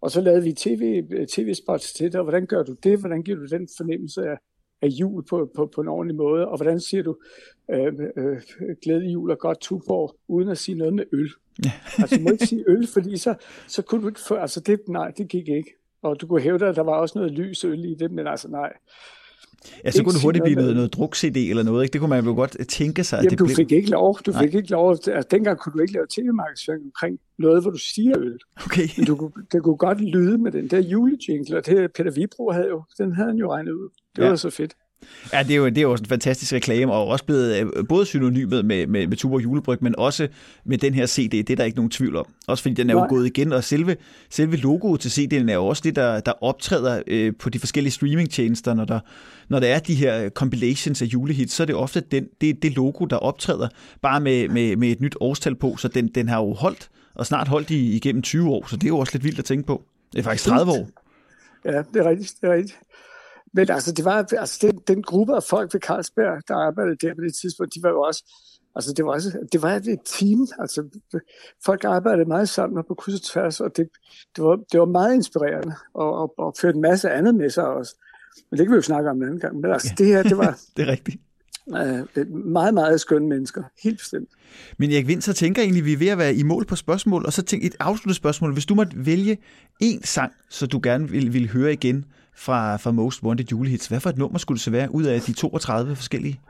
Og 0.00 0.10
så 0.10 0.20
lavede 0.20 0.42
vi 0.42 0.52
TV, 0.52 1.02
tv-spots 1.34 1.92
til 1.92 2.06
det, 2.06 2.14
og 2.14 2.22
hvordan 2.22 2.46
gør 2.46 2.62
du 2.62 2.74
det? 2.82 2.98
Hvordan 3.00 3.22
giver 3.22 3.38
du 3.38 3.46
den 3.46 3.68
fornemmelse 3.76 4.22
af, 4.22 4.36
af 4.82 4.88
jul 4.88 5.24
på, 5.24 5.50
på, 5.56 5.70
på 5.74 5.80
en 5.80 5.88
ordentlig 5.88 6.16
måde? 6.16 6.48
Og 6.48 6.56
hvordan 6.56 6.80
siger 6.80 7.02
du 7.02 7.16
øh, 7.70 7.92
øh, 8.16 8.40
glædelig 8.82 9.12
jul 9.12 9.30
og 9.30 9.38
godt 9.38 9.60
tuborg, 9.60 10.16
uden 10.28 10.48
at 10.48 10.58
sige 10.58 10.78
noget 10.78 10.94
med 10.94 11.04
øl? 11.12 11.30
Ja. 11.64 11.72
altså, 12.02 12.16
du 12.16 12.22
må 12.22 12.30
ikke 12.30 12.46
sige 12.46 12.64
øl, 12.68 12.86
fordi 12.86 13.16
så, 13.16 13.34
så 13.68 13.82
kunne 13.82 14.02
du 14.02 14.08
ikke 14.08 14.20
få, 14.28 14.34
altså 14.34 14.60
det, 14.60 14.80
nej, 14.88 15.10
det 15.10 15.28
gik 15.28 15.48
ikke. 15.48 15.74
Og 16.02 16.20
du 16.20 16.26
kunne 16.26 16.40
hæve 16.40 16.68
at 16.68 16.76
der 16.76 16.82
var 16.82 16.96
også 16.96 17.18
noget 17.18 17.32
lys 17.32 17.64
øl 17.64 17.84
i 17.84 17.94
det, 17.94 18.10
men 18.12 18.26
altså 18.26 18.48
nej. 18.48 18.72
Ja, 19.84 19.90
så 19.90 20.02
kunne 20.02 20.14
det 20.14 20.22
hurtigt 20.22 20.44
blive 20.44 20.56
noget, 20.56 20.74
noget 20.74 20.92
druk-CD 20.92 21.36
eller 21.36 21.62
noget, 21.62 21.82
ikke? 21.82 21.92
Det 21.92 22.00
kunne 22.00 22.10
man 22.10 22.24
jo 22.24 22.34
godt 22.34 22.56
tænke 22.68 23.04
sig. 23.04 23.16
Jamen, 23.16 23.30
det 23.30 23.38
du 23.38 23.44
blev... 23.44 23.56
fik 23.56 23.72
ikke 23.72 23.90
lov. 23.90 24.18
Du 24.26 24.30
Nej. 24.30 24.42
fik 24.42 24.54
ikke 24.54 24.70
lov. 24.70 24.90
Altså, 24.90 25.26
dengang 25.30 25.58
kunne 25.58 25.72
du 25.72 25.78
ikke 25.78 25.92
lave 25.92 26.06
tv-markedsføring 26.10 26.84
omkring 26.84 27.18
noget, 27.38 27.62
hvor 27.62 27.70
du 27.70 27.78
siger 27.78 28.18
øl. 28.18 28.38
Okay. 28.66 28.88
Men 28.96 29.06
du, 29.06 29.30
det 29.52 29.62
kunne 29.62 29.76
godt 29.76 30.00
lyde 30.00 30.38
med 30.38 30.52
den 30.52 30.68
der 30.68 30.78
julejingle, 30.78 31.56
og 31.56 31.66
det 31.66 31.92
Peter 31.92 32.10
Vibro 32.10 32.50
havde 32.50 32.68
jo, 32.68 32.82
den 32.98 33.12
havde 33.12 33.28
han 33.28 33.38
jo 33.38 33.52
regnet 33.52 33.72
ud. 33.72 33.88
Det 34.16 34.22
ja. 34.22 34.28
var 34.28 34.36
så 34.36 34.50
fedt. 34.50 34.74
Ja, 35.32 35.42
det 35.42 35.50
er, 35.50 35.56
jo, 35.56 35.66
det 35.66 35.78
er 35.78 35.82
jo 35.82 35.92
en 35.92 36.06
fantastisk 36.06 36.52
reklame, 36.52 36.92
og 36.92 37.06
også 37.06 37.24
blevet 37.24 37.56
øh, 37.56 37.86
både 37.88 38.06
synonymet 38.06 38.64
med, 38.64 38.86
med, 38.86 39.06
med 39.06 39.16
Tuborg 39.16 39.42
Julebryg, 39.42 39.78
men 39.82 39.94
også 39.98 40.28
med 40.64 40.78
den 40.78 40.94
her 40.94 41.06
CD, 41.06 41.30
det 41.30 41.50
er 41.50 41.56
der 41.56 41.64
ikke 41.64 41.76
nogen 41.76 41.90
tvivl 41.90 42.16
om. 42.16 42.26
Også 42.46 42.62
fordi 42.62 42.74
den 42.74 42.90
er 42.90 42.94
Nej. 42.94 43.02
jo 43.02 43.08
gået 43.08 43.26
igen, 43.26 43.52
og 43.52 43.64
selve, 43.64 43.96
selve 44.30 44.56
logoet 44.56 45.00
til 45.00 45.08
CD'en 45.08 45.50
er 45.50 45.54
jo 45.54 45.66
også 45.66 45.82
det, 45.84 45.96
der, 45.96 46.20
der 46.20 46.32
optræder 46.44 47.02
øh, 47.06 47.32
på 47.38 47.50
de 47.50 47.58
forskellige 47.58 47.92
streamingtjenester, 47.92 48.74
når 48.74 48.84
der, 48.84 49.00
når 49.48 49.60
der 49.60 49.66
er 49.66 49.78
de 49.78 49.94
her 49.94 50.28
compilations 50.28 51.02
af 51.02 51.06
julehits, 51.06 51.54
så 51.54 51.62
er 51.62 51.66
det 51.66 51.74
ofte 51.74 52.00
den, 52.00 52.26
det, 52.40 52.62
det 52.62 52.76
logo, 52.76 53.04
der 53.04 53.16
optræder, 53.16 53.68
bare 54.02 54.20
med, 54.20 54.48
med, 54.48 54.76
med 54.76 54.88
et 54.88 55.00
nyt 55.00 55.16
årstal 55.20 55.54
på, 55.54 55.76
så 55.76 55.88
den, 55.88 56.08
den 56.08 56.28
har 56.28 56.38
jo 56.38 56.54
holdt, 56.54 56.90
og 57.14 57.26
snart 57.26 57.48
holdt 57.48 57.70
i, 57.70 57.96
igennem 57.96 58.22
20 58.22 58.50
år, 58.50 58.66
så 58.70 58.76
det 58.76 58.84
er 58.84 58.88
jo 58.88 58.98
også 58.98 59.12
lidt 59.14 59.24
vildt 59.24 59.38
at 59.38 59.44
tænke 59.44 59.66
på. 59.66 59.82
Det 60.12 60.18
er 60.18 60.22
faktisk 60.22 60.44
30 60.44 60.72
år. 60.72 60.88
Ja, 61.64 61.82
det 61.94 62.06
er 62.06 62.10
rigtigt, 62.10 62.34
det 62.40 62.48
er 62.48 62.52
rigtigt. 62.52 62.78
Men 63.52 63.70
altså, 63.70 63.92
det 63.92 64.04
var, 64.04 64.26
altså 64.38 64.58
den, 64.62 64.80
den 64.88 65.02
gruppe 65.02 65.36
af 65.36 65.42
folk 65.42 65.74
ved 65.74 65.80
Carlsberg, 65.80 66.48
der 66.48 66.54
arbejdede 66.54 66.96
der 67.06 67.14
på 67.14 67.20
det 67.20 67.34
tidspunkt, 67.34 67.74
de 67.74 67.82
var 67.82 67.88
jo 67.88 68.00
også, 68.00 68.24
altså 68.76 68.92
det 68.92 69.04
var, 69.04 69.12
også, 69.12 69.38
det 69.52 69.62
var 69.62 69.70
et 69.70 70.00
team, 70.04 70.46
altså 70.58 70.84
folk 71.64 71.84
arbejdede 71.84 72.28
meget 72.28 72.48
sammen 72.48 72.84
på 72.88 72.94
kryds 72.94 73.14
og 73.14 73.22
tværs, 73.22 73.60
og 73.60 73.76
det, 73.76 73.88
det, 74.36 74.44
var, 74.44 74.56
det 74.72 74.80
var 74.80 74.86
meget 74.86 75.14
inspirerende, 75.14 75.74
og, 75.94 76.12
og, 76.14 76.34
og 76.38 76.54
førte 76.60 76.76
en 76.76 76.82
masse 76.82 77.10
andet 77.10 77.34
med 77.34 77.50
sig 77.50 77.66
også. 77.66 77.94
Men 78.50 78.58
det 78.58 78.66
kan 78.66 78.72
vi 78.72 78.76
jo 78.76 78.82
snakke 78.82 79.10
om 79.10 79.16
en 79.16 79.22
anden 79.22 79.40
gang. 79.40 79.60
Men 79.60 79.72
altså, 79.72 79.88
ja. 79.98 80.04
det 80.04 80.06
her, 80.06 80.22
det 80.22 80.38
var... 80.38 80.60
det 80.76 80.88
er 80.88 80.92
rigtigt. 80.92 81.22
Øh, 81.76 82.34
meget, 82.34 82.74
meget 82.74 83.00
skønne 83.00 83.28
mennesker. 83.28 83.62
Helt 83.82 83.98
bestemt. 83.98 84.28
Men 84.78 84.90
Erik 84.90 85.06
Vind, 85.06 85.22
så 85.22 85.32
tænker 85.32 85.62
jeg 85.62 85.66
egentlig, 85.66 85.80
at 85.80 85.86
vi 85.86 85.92
er 85.92 85.98
ved 85.98 86.08
at 86.08 86.18
være 86.18 86.34
i 86.34 86.42
mål 86.42 86.64
på 86.64 86.76
spørgsmål, 86.76 87.26
og 87.26 87.32
så 87.32 87.42
tænk 87.42 87.64
et 87.64 87.76
afsluttet 87.80 88.16
spørgsmål. 88.16 88.52
Hvis 88.52 88.66
du 88.66 88.74
måtte 88.74 88.92
vælge 88.96 89.38
en 89.80 90.02
sang, 90.02 90.32
så 90.48 90.66
du 90.66 90.80
gerne 90.82 91.08
vil, 91.08 91.32
vil 91.32 91.48
høre 91.48 91.72
igen, 91.72 92.04
fra, 92.36 92.76
fra 92.76 92.90
Most 92.90 93.22
Wanted 93.22 93.46
julehits. 93.52 93.86
Hvad 93.86 94.00
for 94.00 94.10
et 94.10 94.18
nummer 94.18 94.38
skulle 94.38 94.56
det 94.56 94.62
så 94.62 94.70
være 94.70 94.94
ud 94.94 95.04
af 95.04 95.20
de 95.20 95.32
32 95.32 95.96
forskellige? 95.96 96.40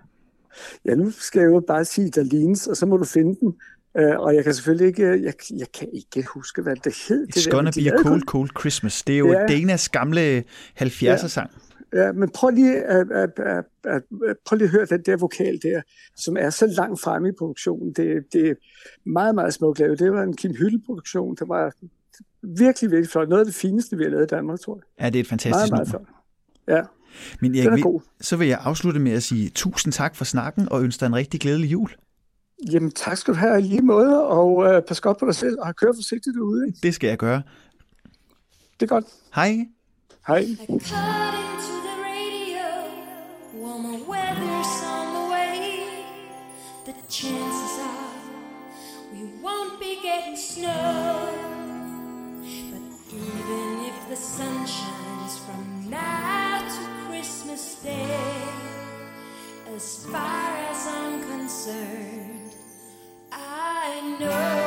Ja, 0.84 0.94
nu 0.94 1.10
skal 1.10 1.40
jeg 1.40 1.46
jo 1.46 1.62
bare 1.66 1.84
sige 1.84 2.10
Darlines, 2.10 2.66
og 2.66 2.76
så 2.76 2.86
må 2.86 2.96
du 2.96 3.04
finde 3.04 3.36
den. 3.40 3.54
Uh, 3.94 4.18
og 4.18 4.34
jeg 4.34 4.44
kan 4.44 4.54
selvfølgelig 4.54 4.86
ikke, 4.86 5.02
jeg, 5.02 5.32
jeg 5.58 5.66
kan 5.74 5.88
ikke 5.92 6.24
huske, 6.34 6.62
hvad 6.62 6.76
det 6.76 6.94
hed. 7.08 7.26
It's 7.28 7.44
det 7.44 7.52
gonna 7.52 7.70
der, 7.70 7.90
be 7.92 7.98
a 7.98 8.02
cold, 8.02 8.22
cold 8.22 8.50
Christmas. 8.60 9.02
Det 9.02 9.14
er 9.14 9.18
jo 9.18 9.32
ja. 9.32 9.46
Danas 9.46 9.88
gamle 9.88 10.44
70'er-sang. 10.80 11.50
Ja. 11.52 11.67
Ja, 11.92 12.12
men 12.12 12.30
prøv 12.30 12.50
lige 12.50 12.82
at, 12.82 13.10
at, 13.10 13.30
at, 13.38 13.64
at, 13.84 14.02
prøv 14.46 14.56
lige 14.56 14.64
at 14.66 14.70
høre 14.70 14.86
den 14.86 15.02
der 15.02 15.16
vokal 15.16 15.58
der, 15.62 15.82
som 16.16 16.36
er 16.36 16.50
så 16.50 16.66
langt 16.66 17.00
fremme 17.00 17.28
i 17.28 17.32
produktionen. 17.38 17.92
Det, 17.92 18.24
det 18.32 18.48
er 18.50 18.54
meget, 19.06 19.34
meget 19.34 19.54
smukt 19.54 19.78
lavet. 19.78 19.98
Det 19.98 20.12
var 20.12 20.22
en 20.22 20.36
Kim 20.36 20.54
Hylle-produktion. 20.54 21.36
Det 21.36 21.48
var 21.48 21.72
virkelig, 22.42 22.90
virkelig 22.90 23.10
flot. 23.10 23.28
Noget 23.28 23.40
af 23.40 23.46
det 23.46 23.54
fineste, 23.54 23.96
vi 23.96 24.02
har 24.02 24.10
lavet 24.10 24.24
i 24.24 24.34
Danmark, 24.34 24.60
tror 24.60 24.76
jeg. 24.76 25.04
Ja, 25.04 25.10
det 25.10 25.16
er 25.16 25.20
et 25.20 25.28
fantastisk 25.28 25.54
meget, 25.54 25.70
nummer. 25.70 25.98
Meget 25.98 26.06
flot. 26.66 26.76
Ja. 26.76 26.82
Men 27.40 27.54
Erik, 27.54 27.78
er 27.78 27.82
god. 27.82 28.00
så 28.20 28.36
vil 28.36 28.48
jeg 28.48 28.58
afslutte 28.62 29.00
med 29.00 29.12
at 29.12 29.22
sige 29.22 29.50
tusind 29.54 29.92
tak 29.92 30.16
for 30.16 30.24
snakken 30.24 30.68
og 30.68 30.82
ønske 30.82 31.00
dig 31.00 31.06
en 31.06 31.14
rigtig 31.14 31.40
glædelig 31.40 31.72
jul. 31.72 31.90
Jamen 32.72 32.90
tak 32.90 33.16
skal 33.16 33.34
du 33.34 33.38
have 33.38 33.58
i 33.58 33.62
lige 33.62 33.82
måde, 33.82 34.26
og 34.26 34.56
uh, 34.56 34.82
pas 34.88 35.00
godt 35.00 35.18
på 35.18 35.26
dig 35.26 35.34
selv, 35.34 35.56
og 35.60 35.76
kør 35.76 35.92
forsigtigt 35.94 36.34
derude. 36.34 36.66
Ikke? 36.66 36.78
Det 36.82 36.94
skal 36.94 37.08
jeg 37.08 37.18
gøre. 37.18 37.42
Det 38.80 38.82
er 38.82 38.86
godt. 38.86 39.04
Hej. 39.34 39.66
Hej. 40.26 40.46
Chances 47.08 47.78
are 47.80 48.14
we 49.12 49.24
won't 49.42 49.80
be 49.80 49.98
getting 50.02 50.36
snow. 50.36 51.28
But 52.70 52.82
even 53.12 53.84
if 53.86 54.08
the 54.08 54.16
sun 54.16 54.66
shines 54.66 55.38
from 55.38 55.90
now 55.90 56.60
to 56.68 57.08
Christmas 57.08 57.82
Day, 57.82 58.42
as 59.74 60.04
far 60.04 60.50
as 60.70 60.86
I'm 60.86 61.20
concerned, 61.22 62.54
I 63.32 64.16
know 64.20 64.57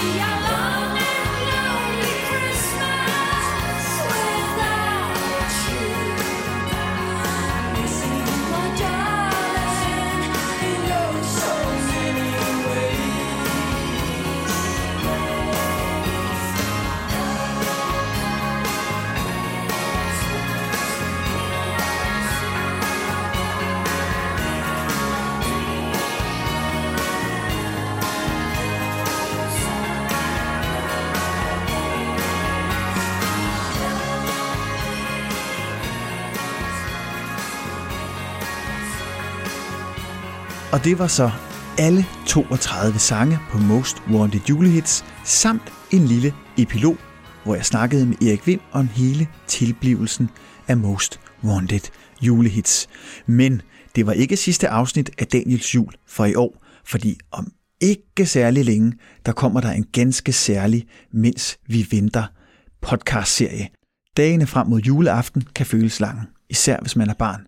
be 0.00 0.20
out. 0.20 0.37
Og 40.78 40.84
det 40.84 40.98
var 40.98 41.06
så 41.06 41.30
alle 41.78 42.04
32 42.26 42.98
sange 42.98 43.38
på 43.50 43.58
Most 43.58 43.96
Wanted 44.10 44.40
julehits, 44.48 45.04
samt 45.24 45.62
en 45.92 46.04
lille 46.04 46.34
epilog, 46.58 46.96
hvor 47.44 47.54
jeg 47.54 47.64
snakkede 47.64 48.06
med 48.06 48.22
Erik 48.22 48.46
Vind 48.46 48.60
om 48.72 48.88
hele 48.88 49.28
tilblivelsen 49.46 50.30
af 50.68 50.76
Most 50.76 51.20
Wanted 51.44 51.80
julehits. 52.22 52.88
Men 53.26 53.62
det 53.96 54.06
var 54.06 54.12
ikke 54.12 54.36
sidste 54.36 54.68
afsnit 54.68 55.10
af 55.18 55.26
Daniels 55.26 55.74
jul 55.74 55.94
for 56.06 56.24
i 56.24 56.34
år, 56.34 56.64
fordi 56.84 57.18
om 57.32 57.52
ikke 57.80 58.26
særlig 58.26 58.64
længe, 58.64 58.92
der 59.26 59.32
kommer 59.32 59.60
der 59.60 59.70
en 59.70 59.86
ganske 59.92 60.32
særlig, 60.32 60.86
mens 61.12 61.58
vi 61.66 61.86
venter 61.90 62.24
podcast-serie. 62.82 63.68
Dagene 64.16 64.46
frem 64.46 64.66
mod 64.66 64.80
juleaften 64.80 65.42
kan 65.54 65.66
føles 65.66 66.00
lange, 66.00 66.22
især 66.50 66.80
hvis 66.80 66.96
man 66.96 67.10
er 67.10 67.14
barn. 67.14 67.47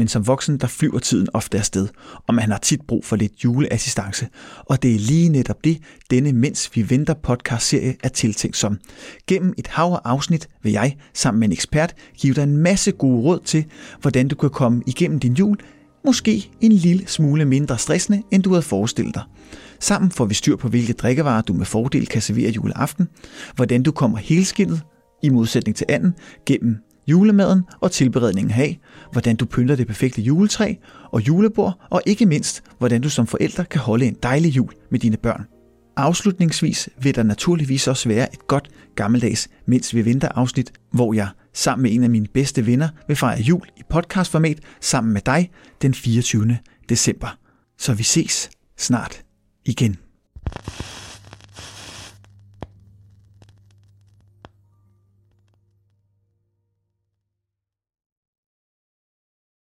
Men 0.00 0.08
som 0.08 0.26
voksen, 0.26 0.58
der 0.58 0.66
flyver 0.66 0.98
tiden 0.98 1.28
ofte 1.32 1.58
afsted, 1.58 1.88
og 2.26 2.34
man 2.34 2.50
har 2.50 2.58
tit 2.58 2.80
brug 2.88 3.04
for 3.04 3.16
lidt 3.16 3.44
juleassistance. 3.44 4.28
Og 4.66 4.82
det 4.82 4.94
er 4.94 4.98
lige 4.98 5.28
netop 5.28 5.64
det, 5.64 5.78
denne 6.10 6.32
Mens 6.32 6.70
vi 6.74 6.90
venter 6.90 7.14
podcast-serie 7.14 7.96
er 8.02 8.08
tiltænkt 8.08 8.56
som. 8.56 8.78
Gennem 9.26 9.54
et 9.58 9.66
hav 9.66 9.92
af 9.92 10.00
afsnit 10.04 10.48
vil 10.62 10.72
jeg, 10.72 10.96
sammen 11.14 11.40
med 11.40 11.48
en 11.48 11.52
ekspert, 11.52 11.94
give 12.18 12.34
dig 12.34 12.42
en 12.42 12.56
masse 12.56 12.92
gode 12.92 13.22
råd 13.22 13.40
til, 13.44 13.64
hvordan 14.00 14.28
du 14.28 14.36
kan 14.36 14.50
komme 14.50 14.82
igennem 14.86 15.20
din 15.20 15.34
jul, 15.34 15.58
måske 16.04 16.50
en 16.60 16.72
lille 16.72 17.06
smule 17.06 17.44
mindre 17.44 17.78
stressende, 17.78 18.22
end 18.30 18.42
du 18.42 18.50
havde 18.50 18.62
forestillet 18.62 19.14
dig. 19.14 19.22
Sammen 19.80 20.10
får 20.10 20.24
vi 20.24 20.34
styr 20.34 20.56
på, 20.56 20.68
hvilke 20.68 20.92
drikkevarer 20.92 21.42
du 21.42 21.52
med 21.52 21.66
fordel 21.66 22.06
kan 22.06 22.22
servere 22.22 22.50
juleaften, 22.50 23.08
hvordan 23.54 23.82
du 23.82 23.92
kommer 23.92 24.18
helskindet, 24.18 24.80
i 25.22 25.28
modsætning 25.28 25.76
til 25.76 25.86
anden, 25.88 26.14
gennem 26.46 26.76
julemaden 27.10 27.62
og 27.80 27.92
tilberedningen 27.92 28.60
af, 28.60 28.78
hvordan 29.12 29.36
du 29.36 29.46
pynter 29.46 29.76
det 29.76 29.86
perfekte 29.86 30.22
juletræ 30.22 30.74
og 31.12 31.28
julebord, 31.28 31.86
og 31.90 32.02
ikke 32.06 32.26
mindst, 32.26 32.62
hvordan 32.78 33.00
du 33.00 33.10
som 33.10 33.26
forælder 33.26 33.64
kan 33.64 33.80
holde 33.80 34.06
en 34.06 34.16
dejlig 34.22 34.56
jul 34.56 34.72
med 34.90 34.98
dine 34.98 35.16
børn. 35.16 35.46
Afslutningsvis 35.96 36.88
vil 37.02 37.14
der 37.14 37.22
naturligvis 37.22 37.88
også 37.88 38.08
være 38.08 38.32
et 38.32 38.46
godt 38.46 38.68
gammeldags 38.94 39.48
Mens 39.66 39.94
vi 39.94 40.04
venter 40.04 40.28
afsnit, 40.28 40.72
hvor 40.92 41.14
jeg 41.14 41.28
sammen 41.54 41.82
med 41.82 41.92
en 41.92 42.04
af 42.04 42.10
mine 42.10 42.26
bedste 42.34 42.66
venner 42.66 42.88
vil 43.06 43.16
fejre 43.16 43.40
jul 43.40 43.66
i 43.76 43.82
podcastformat 43.90 44.58
sammen 44.80 45.12
med 45.12 45.20
dig 45.26 45.50
den 45.82 45.94
24. 45.94 46.58
december. 46.88 47.38
Så 47.78 47.94
vi 47.94 48.02
ses 48.02 48.50
snart 48.76 49.22
igen. 49.64 49.96